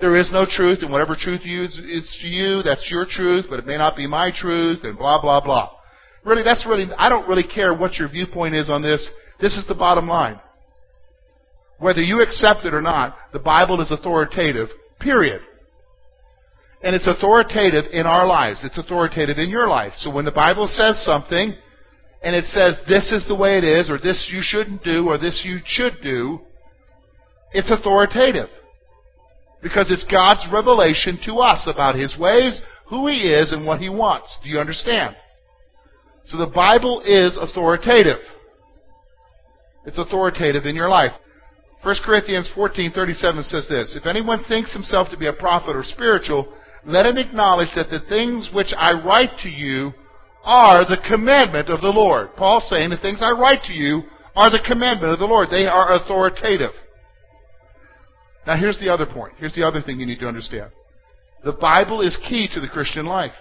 there 0.00 0.16
is 0.16 0.30
no 0.32 0.46
truth, 0.48 0.78
and 0.82 0.92
whatever 0.92 1.16
truth 1.18 1.40
you 1.44 1.64
is, 1.64 1.76
is 1.78 2.18
to 2.22 2.28
you, 2.28 2.62
that's 2.62 2.88
your 2.90 3.04
truth, 3.08 3.46
but 3.50 3.58
it 3.58 3.66
may 3.66 3.76
not 3.76 3.96
be 3.96 4.06
my 4.06 4.30
truth, 4.34 4.80
and 4.84 4.96
blah, 4.96 5.20
blah, 5.20 5.40
blah. 5.40 5.70
Really, 6.24 6.42
that's 6.42 6.64
really, 6.66 6.86
I 6.96 7.08
don't 7.08 7.28
really 7.28 7.46
care 7.46 7.76
what 7.76 7.94
your 7.94 8.08
viewpoint 8.08 8.54
is 8.54 8.70
on 8.70 8.82
this. 8.82 9.08
This 9.40 9.56
is 9.56 9.66
the 9.66 9.74
bottom 9.74 10.06
line. 10.06 10.40
Whether 11.78 12.02
you 12.02 12.22
accept 12.22 12.64
it 12.64 12.74
or 12.74 12.80
not, 12.80 13.16
the 13.32 13.38
Bible 13.38 13.80
is 13.80 13.90
authoritative, 13.90 14.68
period. 15.00 15.40
And 16.82 16.94
it's 16.94 17.08
authoritative 17.08 17.86
in 17.92 18.06
our 18.06 18.26
lives. 18.26 18.60
It's 18.64 18.78
authoritative 18.78 19.38
in 19.38 19.48
your 19.48 19.66
life. 19.68 19.94
So 19.96 20.12
when 20.12 20.24
the 20.24 20.32
Bible 20.32 20.68
says 20.68 21.04
something, 21.04 21.54
and 22.22 22.36
it 22.36 22.44
says 22.46 22.76
this 22.88 23.12
is 23.12 23.26
the 23.26 23.36
way 23.36 23.58
it 23.58 23.64
is, 23.64 23.90
or 23.90 23.98
this 23.98 24.28
you 24.32 24.40
shouldn't 24.42 24.84
do, 24.84 25.08
or 25.08 25.18
this 25.18 25.42
you 25.44 25.58
should 25.64 25.94
do, 26.02 26.40
it's 27.52 27.70
authoritative. 27.70 28.48
Because 29.62 29.90
it's 29.90 30.06
God's 30.10 30.46
revelation 30.52 31.18
to 31.24 31.38
us 31.38 31.68
about 31.72 31.96
His 31.96 32.16
ways, 32.18 32.60
who 32.88 33.08
He 33.08 33.32
is, 33.32 33.52
and 33.52 33.66
what 33.66 33.80
He 33.80 33.88
wants. 33.88 34.38
Do 34.42 34.50
you 34.50 34.58
understand? 34.58 35.16
So 36.24 36.36
the 36.36 36.52
Bible 36.54 37.00
is 37.00 37.36
authoritative. 37.40 38.20
It's 39.86 39.98
authoritative 39.98 40.66
in 40.66 40.76
your 40.76 40.88
life. 40.88 41.12
1 41.82 41.96
Corinthians 42.04 42.50
14:37 42.54 43.44
says 43.44 43.66
this, 43.68 43.96
If 43.96 44.06
anyone 44.06 44.44
thinks 44.44 44.72
himself 44.72 45.08
to 45.10 45.16
be 45.16 45.26
a 45.26 45.32
prophet 45.32 45.74
or 45.74 45.82
spiritual, 45.82 46.52
let 46.84 47.06
him 47.06 47.16
acknowledge 47.16 47.70
that 47.74 47.90
the 47.90 48.00
things 48.08 48.50
which 48.52 48.74
I 48.76 48.92
write 48.92 49.38
to 49.42 49.48
you 49.48 49.92
are 50.44 50.84
the 50.84 51.00
commandment 51.08 51.68
of 51.68 51.80
the 51.80 51.92
Lord. 51.92 52.34
Paul 52.36 52.60
saying 52.60 52.90
the 52.90 52.96
things 52.96 53.22
I 53.22 53.30
write 53.30 53.62
to 53.64 53.72
you 53.72 54.02
are 54.36 54.50
the 54.50 54.64
commandment 54.66 55.12
of 55.12 55.18
the 55.18 55.26
Lord. 55.26 55.48
They 55.50 55.66
are 55.66 55.94
authoritative. 55.94 56.72
Now, 58.48 58.56
here's 58.56 58.78
the 58.78 58.88
other 58.88 59.04
point. 59.04 59.34
Here's 59.36 59.54
the 59.54 59.66
other 59.66 59.82
thing 59.82 60.00
you 60.00 60.06
need 60.06 60.20
to 60.20 60.26
understand. 60.26 60.70
The 61.44 61.52
Bible 61.52 62.00
is 62.00 62.16
key 62.26 62.48
to 62.54 62.60
the 62.60 62.66
Christian 62.66 63.04
life. 63.04 63.34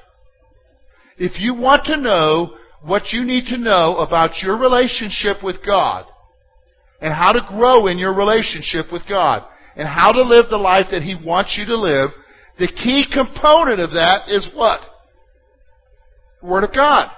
If 1.17 1.39
you 1.39 1.55
want 1.55 1.85
to 1.85 1.95
know 1.95 2.57
what 2.83 3.13
you 3.13 3.23
need 3.23 3.45
to 3.45 3.57
know 3.57 3.95
about 3.99 4.43
your 4.43 4.59
relationship 4.59 5.37
with 5.41 5.65
God, 5.65 6.05
and 6.99 7.13
how 7.13 7.31
to 7.31 7.39
grow 7.47 7.87
in 7.87 7.97
your 7.97 8.13
relationship 8.13 8.91
with 8.91 9.03
God, 9.07 9.47
and 9.77 9.87
how 9.87 10.11
to 10.11 10.23
live 10.23 10.47
the 10.49 10.57
life 10.57 10.87
that 10.91 11.03
He 11.03 11.15
wants 11.15 11.55
you 11.57 11.65
to 11.67 11.77
live, 11.77 12.09
the 12.59 12.67
key 12.67 13.05
component 13.09 13.79
of 13.79 13.91
that 13.91 14.27
is 14.27 14.45
what? 14.53 14.81
The 16.41 16.49
Word 16.49 16.65
of 16.65 16.73
God. 16.73 17.09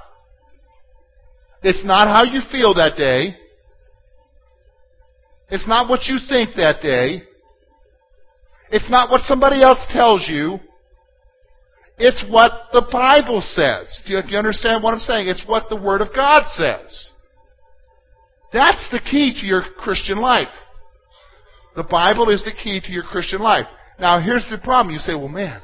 It's 1.63 1.84
not 1.84 2.08
how 2.08 2.23
you 2.23 2.41
feel 2.52 2.75
that 2.75 2.97
day. 2.97 3.36
It's 5.49 5.67
not 5.67 5.89
what 5.89 6.06
you 6.06 6.19
think 6.30 6.56
that 6.56 6.84
day. 6.84 7.23
It's 8.71 8.89
not 8.89 9.10
what 9.10 9.21
somebody 9.21 9.62
else 9.62 9.79
tells 9.91 10.27
you. 10.27 10.60
It's 11.97 12.23
what 12.29 12.51
the 12.71 12.88
Bible 12.91 13.41
says. 13.41 14.01
Do 14.05 14.13
you, 14.13 14.21
do 14.21 14.29
you, 14.29 14.38
understand 14.38 14.84
what 14.84 14.93
I'm 14.93 14.99
saying? 14.99 15.27
It's 15.27 15.43
what 15.45 15.65
the 15.69 15.75
Word 15.75 16.01
of 16.01 16.10
God 16.15 16.43
says. 16.51 17.10
That's 18.53 18.88
the 18.91 18.99
key 18.99 19.38
to 19.39 19.45
your 19.45 19.63
Christian 19.77 20.19
life. 20.19 20.47
The 21.75 21.84
Bible 21.84 22.29
is 22.29 22.43
the 22.43 22.53
key 22.63 22.79
to 22.79 22.91
your 22.91 23.03
Christian 23.03 23.41
life. 23.41 23.65
Now, 23.99 24.21
here's 24.21 24.47
the 24.49 24.58
problem. 24.58 24.93
You 24.93 24.99
say, 24.99 25.13
well, 25.13 25.27
man, 25.27 25.62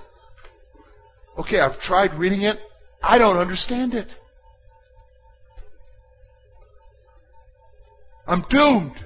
okay, 1.40 1.60
I've 1.60 1.80
tried 1.80 2.14
reading 2.20 2.42
it. 2.42 2.58
I 3.02 3.18
don't 3.18 3.38
understand 3.38 3.94
it. 3.94 4.08
I'm 8.28 8.44
doomed. 8.50 8.98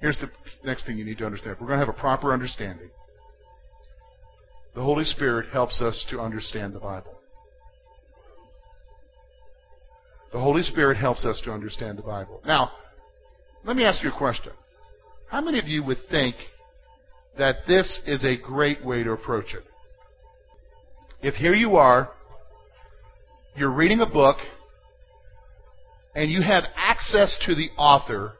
Here's 0.00 0.18
the 0.18 0.28
next 0.64 0.86
thing 0.86 0.98
you 0.98 1.04
need 1.04 1.18
to 1.18 1.26
understand. 1.26 1.56
We're 1.60 1.66
going 1.66 1.80
to 1.80 1.86
have 1.86 1.94
a 1.94 1.98
proper 1.98 2.32
understanding. 2.32 2.90
The 4.74 4.82
Holy 4.82 5.04
Spirit 5.04 5.50
helps 5.52 5.80
us 5.80 6.04
to 6.10 6.20
understand 6.20 6.74
the 6.74 6.80
Bible. 6.80 7.14
The 10.32 10.40
Holy 10.40 10.62
Spirit 10.62 10.96
helps 10.96 11.24
us 11.24 11.40
to 11.44 11.52
understand 11.52 11.96
the 11.96 12.02
Bible. 12.02 12.42
Now, 12.44 12.72
let 13.64 13.76
me 13.76 13.84
ask 13.84 14.02
you 14.02 14.10
a 14.10 14.18
question. 14.18 14.52
How 15.30 15.40
many 15.40 15.60
of 15.60 15.66
you 15.66 15.84
would 15.84 15.98
think 16.10 16.34
that 17.38 17.58
this 17.68 18.02
is 18.06 18.24
a 18.24 18.36
great 18.36 18.84
way 18.84 19.04
to 19.04 19.12
approach 19.12 19.54
it? 19.54 19.62
If 21.22 21.34
here 21.34 21.54
you 21.54 21.76
are, 21.76 22.10
you're 23.56 23.74
reading 23.74 24.00
a 24.00 24.06
book, 24.06 24.36
and 26.16 26.30
you 26.30 26.42
have 26.42 26.64
access 26.76 27.38
to 27.46 27.54
the 27.54 27.70
author, 27.78 28.32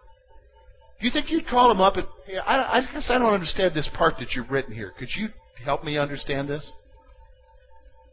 you 1.05 1.11
think 1.11 1.31
you'd 1.31 1.47
call 1.47 1.71
him 1.71 1.81
up 1.81 1.97
and, 1.97 2.07
I, 2.47 2.79
I 2.79 2.93
guess 2.93 3.09
I 3.11 3.19
don't 3.19 3.35
understand 3.35 3.75
this 3.75 3.89
part 3.95 4.15
that 4.19 4.33
you've 4.35 4.51
written 4.51 4.75
here. 4.75 4.93
Could 4.99 5.09
you 5.17 5.29
help 5.65 5.85
me 5.85 5.99
understand 5.99 6.49
this? 6.49 6.73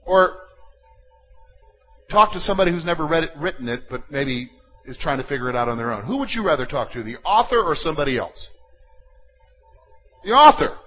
Or 0.06 0.38
talk 2.10 2.34
to 2.34 2.40
somebody 2.40 2.72
who's 2.72 2.86
never 2.86 3.08
read 3.08 3.24
it, 3.24 3.30
written 3.38 3.70
it, 3.70 3.84
but 3.90 4.12
maybe 4.12 4.50
is 4.86 4.98
trying 4.98 5.22
to 5.22 5.28
figure 5.28 5.50
it 5.50 5.56
out 5.56 5.70
on 5.70 5.78
their 5.78 5.92
own. 5.92 6.06
Who 6.06 6.18
would 6.18 6.30
you 6.32 6.46
rather 6.46 6.66
talk 6.66 6.92
to, 6.94 7.04
the 7.04 7.18
author 7.20 7.62
or 7.62 7.76
somebody 7.76 8.18
else? 8.18 8.50
The 10.24 10.32
author. 10.32 10.78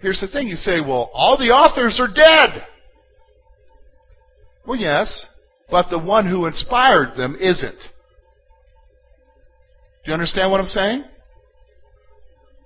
Here's 0.00 0.20
the 0.20 0.28
thing 0.28 0.48
you 0.48 0.56
say, 0.56 0.80
well, 0.80 1.10
all 1.12 1.36
the 1.38 1.50
authors 1.50 2.00
are 2.00 2.12
dead. 2.12 2.66
Well, 4.66 4.78
yes, 4.78 5.26
but 5.70 5.90
the 5.90 5.98
one 5.98 6.28
who 6.28 6.46
inspired 6.46 7.16
them 7.16 7.36
isn't. 7.38 7.78
Do 10.04 10.10
you 10.10 10.14
understand 10.14 10.50
what 10.50 10.60
I'm 10.60 10.66
saying? 10.66 11.04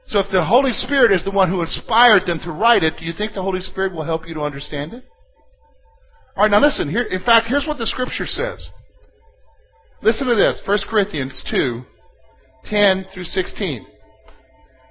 So 0.07 0.19
if 0.21 0.27
the 0.31 0.45
Holy 0.45 0.73
Spirit 0.73 1.13
is 1.13 1.25
the 1.25 1.31
one 1.31 1.49
who 1.49 1.63
inspired 1.63 2.27
them 2.27 2.41
to 2.45 2.53
write 2.53 2.83
it, 2.83 2.95
do 2.99 3.05
you 3.05 3.13
think 3.17 3.35
the 3.35 3.43
Holy 3.43 3.61
Spirit 3.61 3.95
will 3.95 4.05
help 4.05 4.29
you 4.29 4.35
to 4.35 4.43
understand 4.43 4.93
it? 4.93 5.05
All 6.37 6.45
right, 6.45 6.51
now 6.51 6.61
listen. 6.61 6.91
Here, 6.91 7.03
in 7.03 7.23
fact, 7.23 7.47
here's 7.49 7.67
what 7.67 7.79
the 7.79 7.87
Scripture 7.87 8.27
says. 8.27 8.69
Listen 10.03 10.27
to 10.27 10.35
this 10.35 10.63
1 10.67 10.79
Corinthians 10.91 11.43
2 11.51 11.83
10 12.67 13.07
through 13.13 13.25
16. 13.25 13.87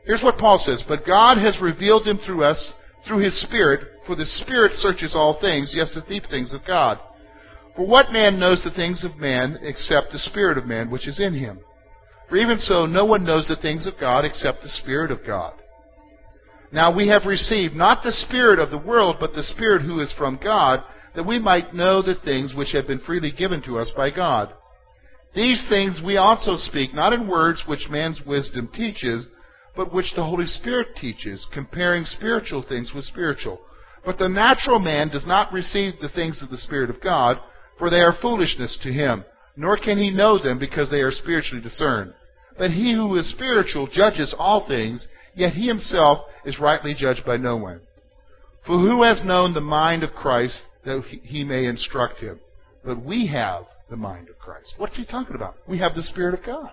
Here's 0.06 0.24
what 0.24 0.38
Paul 0.38 0.58
says 0.58 0.84
But 0.88 1.06
God 1.06 1.38
has 1.38 1.62
revealed 1.62 2.08
him 2.08 2.20
through 2.26 2.44
us, 2.44 2.74
through 3.08 3.20
His 3.20 3.40
Spirit, 3.42 3.82
for 4.06 4.16
the 4.16 4.26
Spirit 4.26 4.74
searches 4.74 5.14
all 5.16 5.40
things, 5.40 5.74
yes, 5.76 5.94
the 5.94 6.02
deep 6.08 6.30
things 6.30 6.54
of 6.54 6.62
God. 6.66 7.00
For 7.76 7.88
what 7.88 8.12
man 8.12 8.40
knows 8.40 8.62
the 8.64 8.72
things 8.72 9.04
of 9.04 9.18
man 9.20 9.60
except 9.62 10.12
the 10.12 10.20
Spirit 10.20 10.58
of 10.58 10.66
man 10.66 10.92
which 10.92 11.08
is 11.08 11.20
in 11.20 11.34
him? 11.34 11.60
For 12.34 12.38
even 12.38 12.58
so, 12.58 12.88
no 12.88 13.06
one 13.06 13.24
knows 13.24 13.48
the 13.48 13.56
things 13.56 13.86
of 13.86 13.94
God 14.00 14.26
except 14.26 14.64
the 14.64 14.70
Spirit 14.70 15.12
of 15.12 15.24
God. 15.24 15.54
Now 16.72 16.92
we 16.92 17.08
have 17.10 17.28
received 17.28 17.76
not 17.76 18.02
the 18.02 18.12
Spirit 18.12 18.58
of 18.58 18.72
the 18.72 18.78
world, 18.80 19.18
but 19.20 19.34
the 19.34 19.44
Spirit 19.44 19.84
who 19.84 20.00
is 20.00 20.12
from 20.18 20.40
God, 20.44 20.84
that 21.14 21.28
we 21.28 21.38
might 21.38 21.76
know 21.76 22.02
the 22.02 22.16
things 22.26 22.56
which 22.56 22.72
have 22.72 22.88
been 22.88 23.02
freely 23.02 23.32
given 23.32 23.62
to 23.66 23.78
us 23.78 23.92
by 23.96 24.10
God. 24.10 24.52
These 25.36 25.64
things 25.70 26.02
we 26.04 26.18
also 26.18 26.56
speak, 26.56 26.92
not 26.92 27.14
in 27.14 27.28
words 27.28 27.66
which 27.68 27.88
man's 27.92 28.20
wisdom 28.26 28.68
teaches, 28.74 29.28
but 29.76 29.94
which 29.94 30.14
the 30.16 30.24
Holy 30.24 30.48
Spirit 30.48 30.96
teaches, 30.96 31.46
comparing 31.54 32.04
spiritual 32.04 32.66
things 32.68 32.94
with 32.96 33.06
spiritual. 33.06 33.60
But 34.04 34.18
the 34.18 34.28
natural 34.28 34.80
man 34.80 35.10
does 35.10 35.28
not 35.28 35.54
receive 35.54 36.00
the 36.02 36.10
things 36.10 36.42
of 36.42 36.50
the 36.50 36.58
Spirit 36.58 36.90
of 36.90 37.00
God, 37.00 37.38
for 37.78 37.92
they 37.92 38.02
are 38.02 38.18
foolishness 38.20 38.80
to 38.82 38.92
him 38.92 39.24
nor 39.56 39.78
can 39.78 39.98
he 39.98 40.10
know 40.10 40.42
them 40.42 40.60
because 40.60 40.90
they 40.90 41.02
are 41.02 41.12
spiritually 41.12 41.62
discerned. 41.62 42.14
But 42.58 42.72
he 42.72 42.94
who 42.94 43.16
is 43.18 43.30
spiritual 43.30 43.88
judges 43.88 44.36
all 44.38 44.68
things, 44.68 45.08
yet 45.34 45.54
he 45.54 45.68
himself 45.68 46.20
is 46.46 46.60
rightly 46.60 46.94
judged 46.94 47.26
by 47.26 47.38
no 47.38 47.58
one. 47.58 47.82
For 48.66 48.78
who 48.78 49.04
has 49.04 49.24
known 49.26 49.54
the 49.54 49.62
mind 49.62 50.04
of 50.04 50.12
Christ 50.12 50.62
that 50.86 51.04
he 51.24 51.44
may 51.44 51.66
instruct 51.66 52.20
him? 52.20 52.40
But 52.86 53.04
we 53.04 53.28
have 53.28 53.64
the 53.90 53.98
mind 53.98 54.30
of 54.30 54.38
Christ. 54.40 54.74
What's 54.78 54.96
he 54.96 55.06
talking 55.06 55.36
about? 55.36 55.56
We 55.68 55.80
have 55.80 55.96
the 55.96 56.04
Spirit 56.04 56.34
of 56.34 56.46
God. 56.46 56.72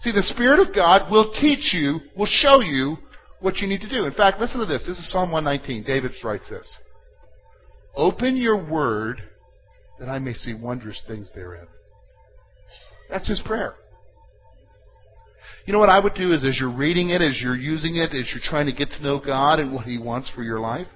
See, 0.00 0.12
the 0.12 0.22
Spirit 0.22 0.60
of 0.60 0.74
God 0.74 1.10
will 1.10 1.32
teach 1.40 1.72
you, 1.72 2.00
will 2.16 2.26
show 2.26 2.60
you 2.60 2.96
what 3.40 3.58
you 3.58 3.68
need 3.68 3.80
to 3.80 3.88
do. 3.88 4.04
In 4.04 4.12
fact, 4.12 4.40
listen 4.40 4.60
to 4.60 4.66
this. 4.66 4.84
This 4.86 4.98
is 4.98 5.10
Psalm 5.10 5.32
119. 5.32 5.84
David 5.84 6.12
writes 6.22 6.48
this. 6.50 6.76
Open 7.94 8.36
your 8.36 8.70
word 8.70 9.22
that 9.98 10.08
I 10.08 10.18
may 10.18 10.34
see 10.34 10.54
wondrous 10.54 11.02
things 11.06 11.30
therein. 11.34 11.66
That's 13.08 13.28
his 13.28 13.40
prayer. 13.40 13.74
You 15.66 15.72
know 15.72 15.80
what 15.80 15.90
I 15.90 15.98
would 15.98 16.14
do 16.14 16.32
is 16.32 16.44
as 16.44 16.58
you're 16.60 16.70
reading 16.70 17.10
it, 17.10 17.20
as 17.20 17.40
you're 17.42 17.56
using 17.56 17.96
it, 17.96 18.14
as 18.14 18.30
you're 18.32 18.42
trying 18.42 18.66
to 18.66 18.72
get 18.72 18.88
to 18.90 19.02
know 19.02 19.20
God 19.24 19.58
and 19.58 19.74
what 19.74 19.84
He 19.84 19.98
wants 19.98 20.30
for 20.32 20.44
your 20.44 20.60
life, 20.60 20.86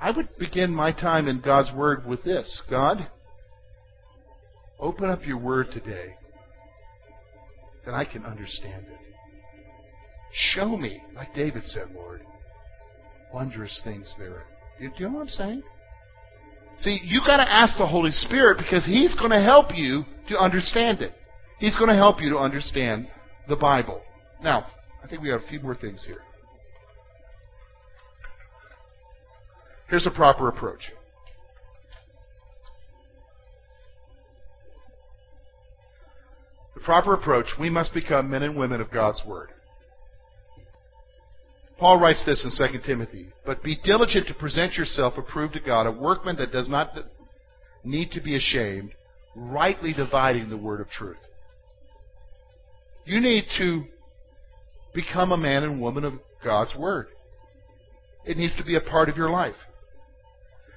I 0.00 0.10
would 0.10 0.28
begin 0.38 0.74
my 0.74 0.92
time 0.92 1.28
in 1.28 1.42
God's 1.42 1.70
Word 1.74 2.06
with 2.06 2.24
this 2.24 2.62
God, 2.70 3.06
open 4.80 5.10
up 5.10 5.26
your 5.26 5.36
Word 5.36 5.66
today 5.72 6.14
that 7.84 7.94
I 7.94 8.06
can 8.06 8.24
understand 8.24 8.86
it. 8.86 8.98
Show 10.32 10.76
me, 10.76 11.02
like 11.14 11.34
David 11.34 11.64
said, 11.64 11.88
Lord, 11.94 12.22
wondrous 13.32 13.78
things 13.84 14.14
therein. 14.18 14.42
Do 14.78 14.90
you 14.96 15.08
know 15.08 15.16
what 15.16 15.22
I'm 15.22 15.28
saying? 15.28 15.62
See, 16.78 16.98
you 17.04 17.20
got 17.26 17.38
to 17.38 17.50
ask 17.50 17.76
the 17.78 17.86
Holy 17.86 18.10
Spirit 18.10 18.58
because 18.58 18.86
He's 18.86 19.14
going 19.16 19.30
to 19.30 19.40
help 19.40 19.68
you 19.74 20.04
to 20.28 20.38
understand 20.38 21.00
it. 21.00 21.12
He's 21.58 21.76
going 21.76 21.88
to 21.88 21.96
help 21.96 22.20
you 22.20 22.30
to 22.30 22.38
understand 22.38 23.08
the 23.48 23.56
Bible. 23.56 24.02
Now, 24.42 24.66
I 25.02 25.08
think 25.08 25.22
we 25.22 25.30
have 25.30 25.42
a 25.42 25.48
few 25.48 25.60
more 25.60 25.74
things 25.74 26.04
here. 26.06 26.20
Here's 29.88 30.06
a 30.06 30.10
proper 30.10 30.48
approach. 30.48 30.80
The 36.74 36.80
proper 36.80 37.14
approach, 37.14 37.46
we 37.58 37.70
must 37.70 37.94
become 37.94 38.30
men 38.30 38.42
and 38.42 38.58
women 38.58 38.80
of 38.80 38.90
God's 38.90 39.22
Word. 39.24 39.50
Paul 41.78 42.00
writes 42.00 42.22
this 42.24 42.44
in 42.44 42.72
2 42.72 42.80
Timothy 42.86 43.28
But 43.44 43.62
be 43.62 43.78
diligent 43.82 44.26
to 44.28 44.34
present 44.34 44.74
yourself 44.74 45.14
approved 45.16 45.54
to 45.54 45.60
God, 45.60 45.86
a 45.86 45.92
workman 45.92 46.36
that 46.36 46.52
does 46.52 46.68
not 46.68 46.90
need 47.84 48.10
to 48.12 48.20
be 48.20 48.36
ashamed, 48.36 48.92
rightly 49.34 49.92
dividing 49.92 50.50
the 50.50 50.56
word 50.56 50.80
of 50.80 50.88
truth. 50.88 51.18
You 53.06 53.20
need 53.20 53.44
to 53.58 53.84
become 54.92 55.30
a 55.30 55.36
man 55.36 55.62
and 55.62 55.80
woman 55.80 56.04
of 56.04 56.14
God's 56.44 56.74
Word. 56.76 57.06
It 58.24 58.36
needs 58.36 58.56
to 58.56 58.64
be 58.64 58.76
a 58.76 58.80
part 58.80 59.08
of 59.08 59.16
your 59.16 59.30
life. 59.30 59.54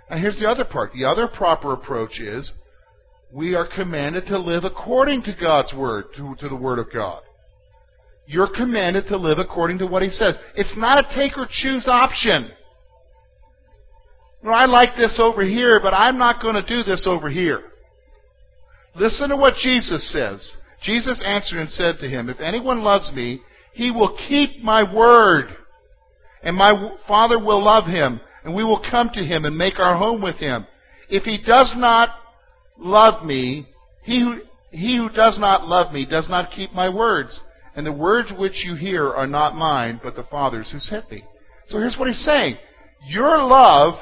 Now, 0.10 0.18
here's 0.18 0.38
the 0.38 0.48
other 0.48 0.64
part. 0.64 0.92
The 0.94 1.06
other 1.06 1.28
proper 1.28 1.74
approach 1.74 2.20
is 2.20 2.52
we 3.34 3.56
are 3.56 3.68
commanded 3.68 4.28
to 4.28 4.38
live 4.38 4.64
according 4.64 5.24
to 5.24 5.36
God's 5.40 5.74
Word, 5.74 6.06
to, 6.18 6.36
to 6.40 6.50
the 6.50 6.56
Word 6.56 6.78
of 6.78 6.94
God. 6.94 7.24
You're 8.28 8.50
commanded 8.56 9.08
to 9.08 9.18
live 9.18 9.40
according 9.40 9.80
to 9.80 9.88
what 9.88 10.04
He 10.04 10.10
says. 10.10 10.38
It's 10.56 10.78
not 10.78 11.04
a 11.04 11.16
take 11.16 11.36
or 11.36 11.48
choose 11.50 11.88
option. 11.88 12.52
No, 14.44 14.52
I 14.52 14.66
like 14.66 14.96
this 14.96 15.20
over 15.22 15.44
here, 15.44 15.80
but 15.82 15.96
I'm 15.96 16.20
not 16.20 16.42
going 16.42 16.56
to 16.56 16.68
do 16.68 16.84
this 16.84 17.08
over 17.10 17.30
here. 17.30 17.64
Listen 18.96 19.30
to 19.30 19.36
what 19.36 19.56
Jesus 19.56 20.14
says. 20.14 20.56
Jesus 20.82 21.24
answered 21.26 21.60
and 21.60 21.70
said 21.70 21.96
to 22.00 22.10
him, 22.10 22.30
If 22.30 22.40
anyone 22.40 22.84
loves 22.84 23.12
me, 23.14 23.42
he 23.74 23.92
will 23.92 24.18
keep 24.28 24.64
my 24.64 24.84
word. 24.84 25.56
And 26.42 26.56
my 26.56 26.98
Father 27.08 27.38
will 27.38 27.64
love 27.64 27.86
him, 27.86 28.22
and 28.44 28.56
we 28.56 28.64
will 28.64 28.82
come 28.90 29.10
to 29.14 29.24
him 29.24 29.46
and 29.46 29.58
make 29.58 29.78
our 29.78 29.98
home 29.98 30.22
with 30.22 30.38
him. 30.38 30.66
If 31.10 31.24
he 31.24 31.38
does 31.46 31.74
not 31.76 32.10
love 32.78 33.26
me, 33.26 33.68
he 34.04 34.22
who, 34.22 34.42
he 34.72 34.98
who 34.98 35.10
does 35.14 35.38
not 35.40 35.68
love 35.68 35.94
me 35.94 36.06
does 36.06 36.30
not 36.30 36.52
keep 36.52 36.72
my 36.72 36.94
words. 36.94 37.42
And 37.76 37.86
the 37.86 37.94
words 37.94 38.32
which 38.38 38.64
you 38.66 38.76
hear 38.76 39.08
are 39.10 39.28
not 39.28 39.56
mine, 39.56 40.00
but 40.04 40.16
the 40.16 40.24
Father's 40.24 40.72
who 40.72 40.80
sent 40.80 41.12
me. 41.12 41.24
So 41.68 41.78
here's 41.78 41.98
what 41.98 42.08
he's 42.08 42.24
saying. 42.24 42.58
Your 43.08 43.38
love, 43.38 43.96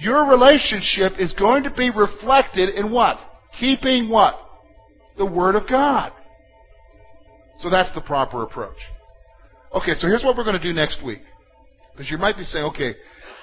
your 0.00 0.28
relationship 0.28 1.12
is 1.18 1.32
going 1.32 1.64
to 1.64 1.70
be 1.70 1.90
reflected 1.90 2.74
in 2.74 2.92
what? 2.92 3.18
Keeping 3.58 4.08
what? 4.08 4.34
The 5.16 5.26
Word 5.26 5.54
of 5.54 5.68
God. 5.68 6.12
So 7.58 7.70
that's 7.70 7.94
the 7.94 8.00
proper 8.00 8.42
approach. 8.42 8.78
Okay, 9.74 9.94
so 9.94 10.06
here's 10.06 10.24
what 10.24 10.36
we're 10.36 10.44
going 10.44 10.58
to 10.58 10.62
do 10.62 10.72
next 10.72 11.04
week. 11.04 11.20
Because 11.92 12.10
you 12.10 12.18
might 12.18 12.36
be 12.36 12.44
saying, 12.44 12.64
okay, 12.64 12.94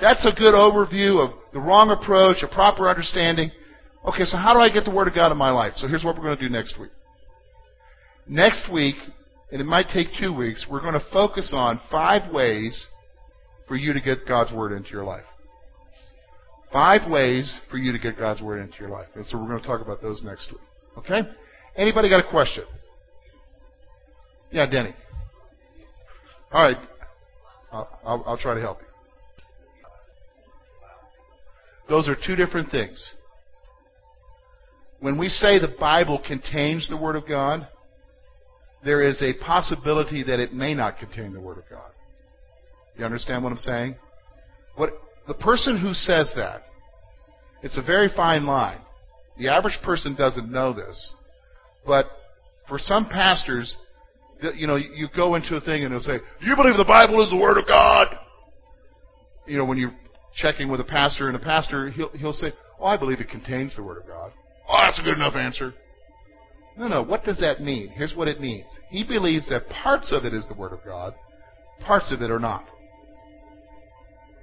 that's 0.02 0.26
a 0.26 0.38
good 0.38 0.54
overview 0.54 1.26
of 1.26 1.34
the 1.54 1.60
wrong 1.60 1.90
approach, 1.90 2.44
a 2.44 2.54
proper 2.54 2.90
understanding. 2.90 3.52
Okay, 4.08 4.26
so 4.26 4.38
how 4.38 4.54
do 4.54 4.60
I 4.60 4.72
get 4.72 4.84
the 4.84 4.92
Word 4.92 5.08
of 5.08 5.16
God 5.16 5.32
in 5.32 5.38
my 5.38 5.52
life? 5.52 5.74
So 5.76 5.88
here's 5.88 6.04
what 6.04 6.16
we're 6.16 6.24
going 6.24 6.38
to 6.38 6.44
do 6.44 6.50
next 6.50 6.80
week. 6.80 6.92
Next 8.28 8.72
week, 8.72 8.96
and 9.52 9.62
it 9.62 9.66
might 9.66 9.88
take 9.94 10.08
two 10.20 10.36
weeks, 10.36 10.66
we're 10.70 10.82
going 10.82 10.94
to 10.94 11.06
focus 11.12 11.52
on 11.56 11.80
five 11.90 12.32
ways 12.34 12.88
for 13.68 13.76
you 13.76 13.94
to 13.94 14.02
get 14.02 14.28
God's 14.28 14.52
Word 14.52 14.76
into 14.76 14.90
your 14.90 15.04
life. 15.04 15.24
Five 16.74 17.10
ways 17.10 17.60
for 17.70 17.78
you 17.78 17.92
to 17.92 18.00
get 18.00 18.18
God's 18.18 18.42
Word 18.42 18.62
into 18.62 18.78
your 18.80 18.90
life. 18.90 19.08
And 19.16 19.26
so 19.26 19.38
we're 19.38 19.48
going 19.48 19.62
to 19.62 19.68
talk 19.68 19.82
about 19.82 20.02
those 20.02 20.24
next 20.24 20.52
week. 20.52 20.62
Okay? 20.98 21.22
Anybody 21.76 22.10
got 22.10 22.26
a 22.26 22.30
question? 22.30 22.66
Yeah, 24.52 24.70
Denny. 24.70 24.94
All 26.52 26.64
right. 26.64 26.78
I'll, 27.72 28.00
I'll, 28.06 28.24
I'll 28.28 28.38
try 28.38 28.54
to 28.54 28.62
help 28.62 28.80
you. 28.82 28.88
Those 31.88 32.08
are 32.08 32.16
two 32.16 32.36
different 32.36 32.72
things. 32.72 33.12
When 35.00 35.18
we 35.18 35.30
say 35.30 35.60
the 35.60 35.76
Bible 35.80 36.22
contains 36.26 36.88
the 36.88 36.98
Word 36.98 37.16
of 37.16 37.28
God, 37.28 37.68
there 38.84 39.02
is 39.02 39.22
a 39.22 39.34
possibility 39.44 40.24
that 40.24 40.40
it 40.40 40.54
may 40.54 40.74
not 40.74 41.00
contain 41.00 41.34
the 41.34 41.42
Word 41.42 41.58
of 41.58 41.64
God. 41.70 41.92
You 42.98 43.06
understand 43.06 43.44
what 43.44 43.52
I'm 43.52 43.58
saying? 43.60 43.96
What 44.76 44.92
the 45.28 45.34
person 45.34 45.80
who 45.80 45.94
says 45.94 46.32
that, 46.36 46.64
it's 47.64 47.78
a 47.78 47.82
very 47.82 48.10
fine 48.16 48.46
line. 48.46 48.80
The 49.38 49.48
average 49.50 49.80
person 49.84 50.16
doesn't 50.16 50.52
know 50.52 50.74
this, 50.74 51.14
but 51.86 52.06
for 52.68 52.78
some 52.78 53.08
pastors, 53.10 53.76
you 54.56 54.68
know, 54.68 54.76
you 54.76 55.08
go 55.16 55.36
into 55.36 55.56
a 55.56 55.62
thing 55.62 55.84
and 55.84 55.92
they'll 55.92 56.00
say, 56.00 56.18
"Do 56.40 56.46
you 56.48 56.56
believe 56.56 56.78
the 56.78 56.86
Bible 56.86 57.24
is 57.24 57.30
the 57.30 57.38
Word 57.38 57.58
of 57.58 57.68
God?" 57.68 58.08
You 59.48 59.58
know, 59.58 59.66
when 59.66 59.78
you're 59.78 59.96
checking 60.36 60.70
with 60.70 60.80
a 60.80 60.86
pastor, 60.86 61.28
and 61.28 61.36
the 61.36 61.44
pastor 61.44 61.90
he'll 61.90 62.10
he'll 62.10 62.34
say, 62.34 62.52
"Oh, 62.80 62.86
I 62.86 62.98
believe 62.98 63.20
it 63.20 63.30
contains 63.30 63.76
the 63.76 63.84
Word 63.84 63.98
of 63.98 64.08
God." 64.08 64.32
Oh, 64.68 64.78
that's 64.84 65.00
a 65.00 65.04
good 65.04 65.16
enough 65.16 65.36
answer. 65.36 65.74
No, 66.78 66.88
no. 66.88 67.04
What 67.04 67.24
does 67.24 67.40
that 67.40 67.60
mean? 67.62 67.90
Here's 67.90 68.16
what 68.16 68.28
it 68.28 68.40
means. 68.40 68.66
He 68.90 69.04
believes 69.04 69.50
that 69.50 69.68
parts 69.70 70.12
of 70.12 70.26
it 70.26 70.34
is 70.34 70.48
the 70.48 70.54
Word 70.54 70.72
of 70.72 70.80
God, 70.86 71.14
parts 71.82 72.12
of 72.12 72.22
it 72.22 72.32
are 72.32 72.40
not. 72.40 72.66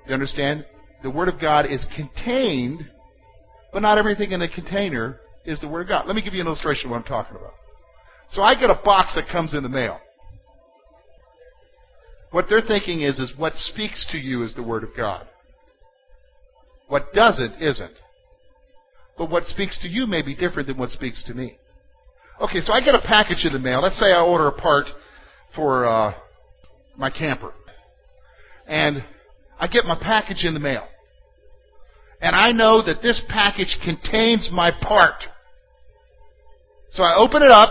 You 0.06 0.14
understand? 0.14 0.66
The 1.02 1.10
Word 1.10 1.28
of 1.28 1.40
God 1.40 1.66
is 1.66 1.86
contained, 1.96 2.90
but 3.72 3.82
not 3.82 3.98
everything 3.98 4.32
in 4.32 4.40
the 4.40 4.48
container 4.48 5.20
is 5.48 5.60
the 5.60 5.68
Word 5.68 5.82
of 5.82 5.88
God. 5.88 6.06
Let 6.06 6.14
me 6.14 6.22
give 6.22 6.34
you 6.34 6.42
an 6.42 6.46
illustration 6.46 6.86
of 6.86 6.90
what 6.92 6.98
I'm 6.98 7.04
talking 7.04 7.36
about. 7.36 7.54
So 8.28 8.42
I 8.42 8.54
get 8.54 8.70
a 8.70 8.80
box 8.84 9.14
that 9.14 9.28
comes 9.32 9.54
in 9.54 9.62
the 9.62 9.68
mail. 9.68 9.98
What 12.30 12.44
they're 12.50 12.60
thinking 12.60 13.00
is, 13.00 13.18
is 13.18 13.32
what 13.38 13.54
speaks 13.54 14.06
to 14.12 14.18
you 14.18 14.44
is 14.44 14.54
the 14.54 14.62
Word 14.62 14.84
of 14.84 14.90
God. 14.94 15.26
What 16.88 17.14
doesn't, 17.14 17.62
isn't. 17.62 17.94
But 19.16 19.30
what 19.30 19.46
speaks 19.46 19.80
to 19.80 19.88
you 19.88 20.06
may 20.06 20.22
be 20.22 20.34
different 20.34 20.68
than 20.68 20.78
what 20.78 20.90
speaks 20.90 21.24
to 21.24 21.34
me. 21.34 21.56
Okay, 22.40 22.60
so 22.60 22.72
I 22.72 22.80
get 22.84 22.94
a 22.94 23.00
package 23.00 23.44
in 23.44 23.52
the 23.52 23.58
mail. 23.58 23.82
Let's 23.82 23.98
say 23.98 24.12
I 24.12 24.22
order 24.22 24.46
a 24.46 24.52
part 24.52 24.86
for 25.56 25.86
uh, 25.88 26.14
my 26.96 27.10
camper. 27.10 27.52
And 28.66 29.02
I 29.58 29.66
get 29.66 29.86
my 29.86 29.98
package 30.00 30.44
in 30.44 30.52
the 30.52 30.60
mail. 30.60 30.86
And 32.20 32.36
I 32.36 32.52
know 32.52 32.84
that 32.84 33.02
this 33.02 33.22
package 33.28 33.76
contains 33.82 34.50
my 34.52 34.70
part. 34.82 35.14
So 36.90 37.02
I 37.02 37.16
open 37.16 37.42
it 37.42 37.50
up, 37.50 37.70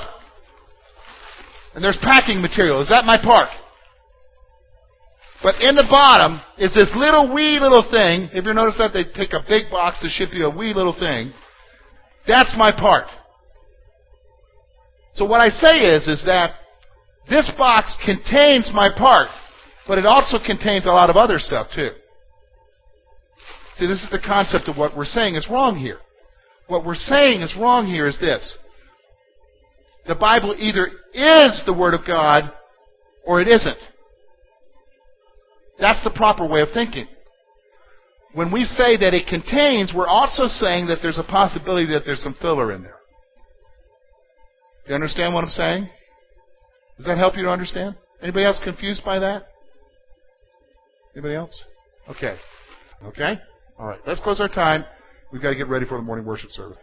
and 1.74 1.84
there's 1.84 1.98
packing 2.02 2.42
material. 2.42 2.82
Is 2.82 2.90
that 2.90 3.06
my 3.06 3.18
part? 3.18 3.50
But 5.44 5.62
in 5.62 5.76
the 5.76 5.88
bottom 5.90 6.42
is 6.58 6.74
this 6.74 6.90
little 6.96 7.34
wee 7.34 7.60
little 7.62 7.86
thing. 7.92 8.30
If 8.34 8.46
you 8.46 8.54
notice 8.54 8.78
that 8.78 8.92
they 8.94 9.06
take 9.06 9.34
a 9.34 9.46
big 9.48 9.70
box 9.70 10.00
to 10.02 10.10
ship 10.10 10.30
you 10.34 10.46
a 10.46 10.56
wee 10.56 10.74
little 10.74 10.98
thing. 10.98 11.32
That's 12.28 12.54
my 12.58 12.72
part. 12.72 13.08
So 15.14 15.26
what 15.26 15.42
I 15.42 15.50
say 15.50 15.96
is, 15.96 16.08
is 16.08 16.24
that 16.26 16.52
this 17.30 17.52
box 17.58 17.96
contains 18.06 18.70
my 18.74 18.90
part, 18.96 19.30
but 19.88 19.98
it 19.98 20.06
also 20.06 20.38
contains 20.44 20.86
a 20.86 20.92
lot 20.92 21.10
of 21.10 21.16
other 21.16 21.40
stuff 21.40 21.68
too. 21.74 21.90
See, 23.78 23.88
this 23.88 24.04
is 24.04 24.10
the 24.12 24.20
concept 24.20 24.68
of 24.68 24.78
what 24.78 24.98
we're 24.98 25.06
saying 25.06 25.36
is 25.36 25.48
wrong 25.50 25.78
here. 25.78 26.00
What 26.68 26.86
we're 26.86 26.96
saying 26.96 27.42
is 27.42 27.56
wrong 27.56 27.86
here 27.86 28.08
is 28.08 28.18
this. 28.20 28.58
The 30.08 30.16
Bible 30.16 30.56
either 30.58 30.88
is 31.14 31.64
the 31.66 31.76
Word 31.78 31.94
of 31.94 32.02
God 32.08 32.52
or 33.26 33.42
it 33.42 33.48
isn't. 33.48 33.78
That's 35.80 36.04
the 36.04 36.12
proper 36.12 36.48
way 36.48 36.62
of 36.62 36.70
thinking. 36.74 37.08
When 38.34 38.52
we 38.52 38.66
say 38.66 38.98
that 38.98 39.14
it 39.14 39.28
contains, 39.28 39.92
we're 39.96 40.08
also 40.08 40.48
saying 40.48 40.88
that 40.88 41.00
there's 41.02 41.20
a 41.20 41.24
possibility 41.24 41.92
that 41.94 42.04
there's 42.06 42.22
some 42.22 42.36
filler 42.42 42.72
in 42.72 42.84
there. 42.84 42.98
Do 44.86 44.90
you 44.90 44.96
understand 44.96 45.34
what 45.34 45.44
I'm 45.44 45.50
saying? 45.50 45.90
Does 46.98 47.06
that 47.06 47.18
help 47.18 47.36
you 47.36 47.44
to 47.44 47.50
understand? 47.50 47.96
Anybody 48.22 48.46
else 48.46 48.60
confused 48.64 49.04
by 49.04 49.20
that? 49.20 49.48
Anybody 51.14 51.36
else? 51.36 51.64
Okay. 52.10 52.36
Okay? 53.04 53.40
All 53.78 53.88
right. 53.88 54.00
Let's 54.08 54.22
close 54.22 54.40
our 54.40 54.48
time. 54.48 54.86
We've 55.32 55.42
got 55.42 55.50
to 55.50 55.56
get 55.56 55.68
ready 55.68 55.86
for 55.86 55.98
the 55.98 56.04
morning 56.04 56.26
worship 56.26 56.52
service. 56.52 56.78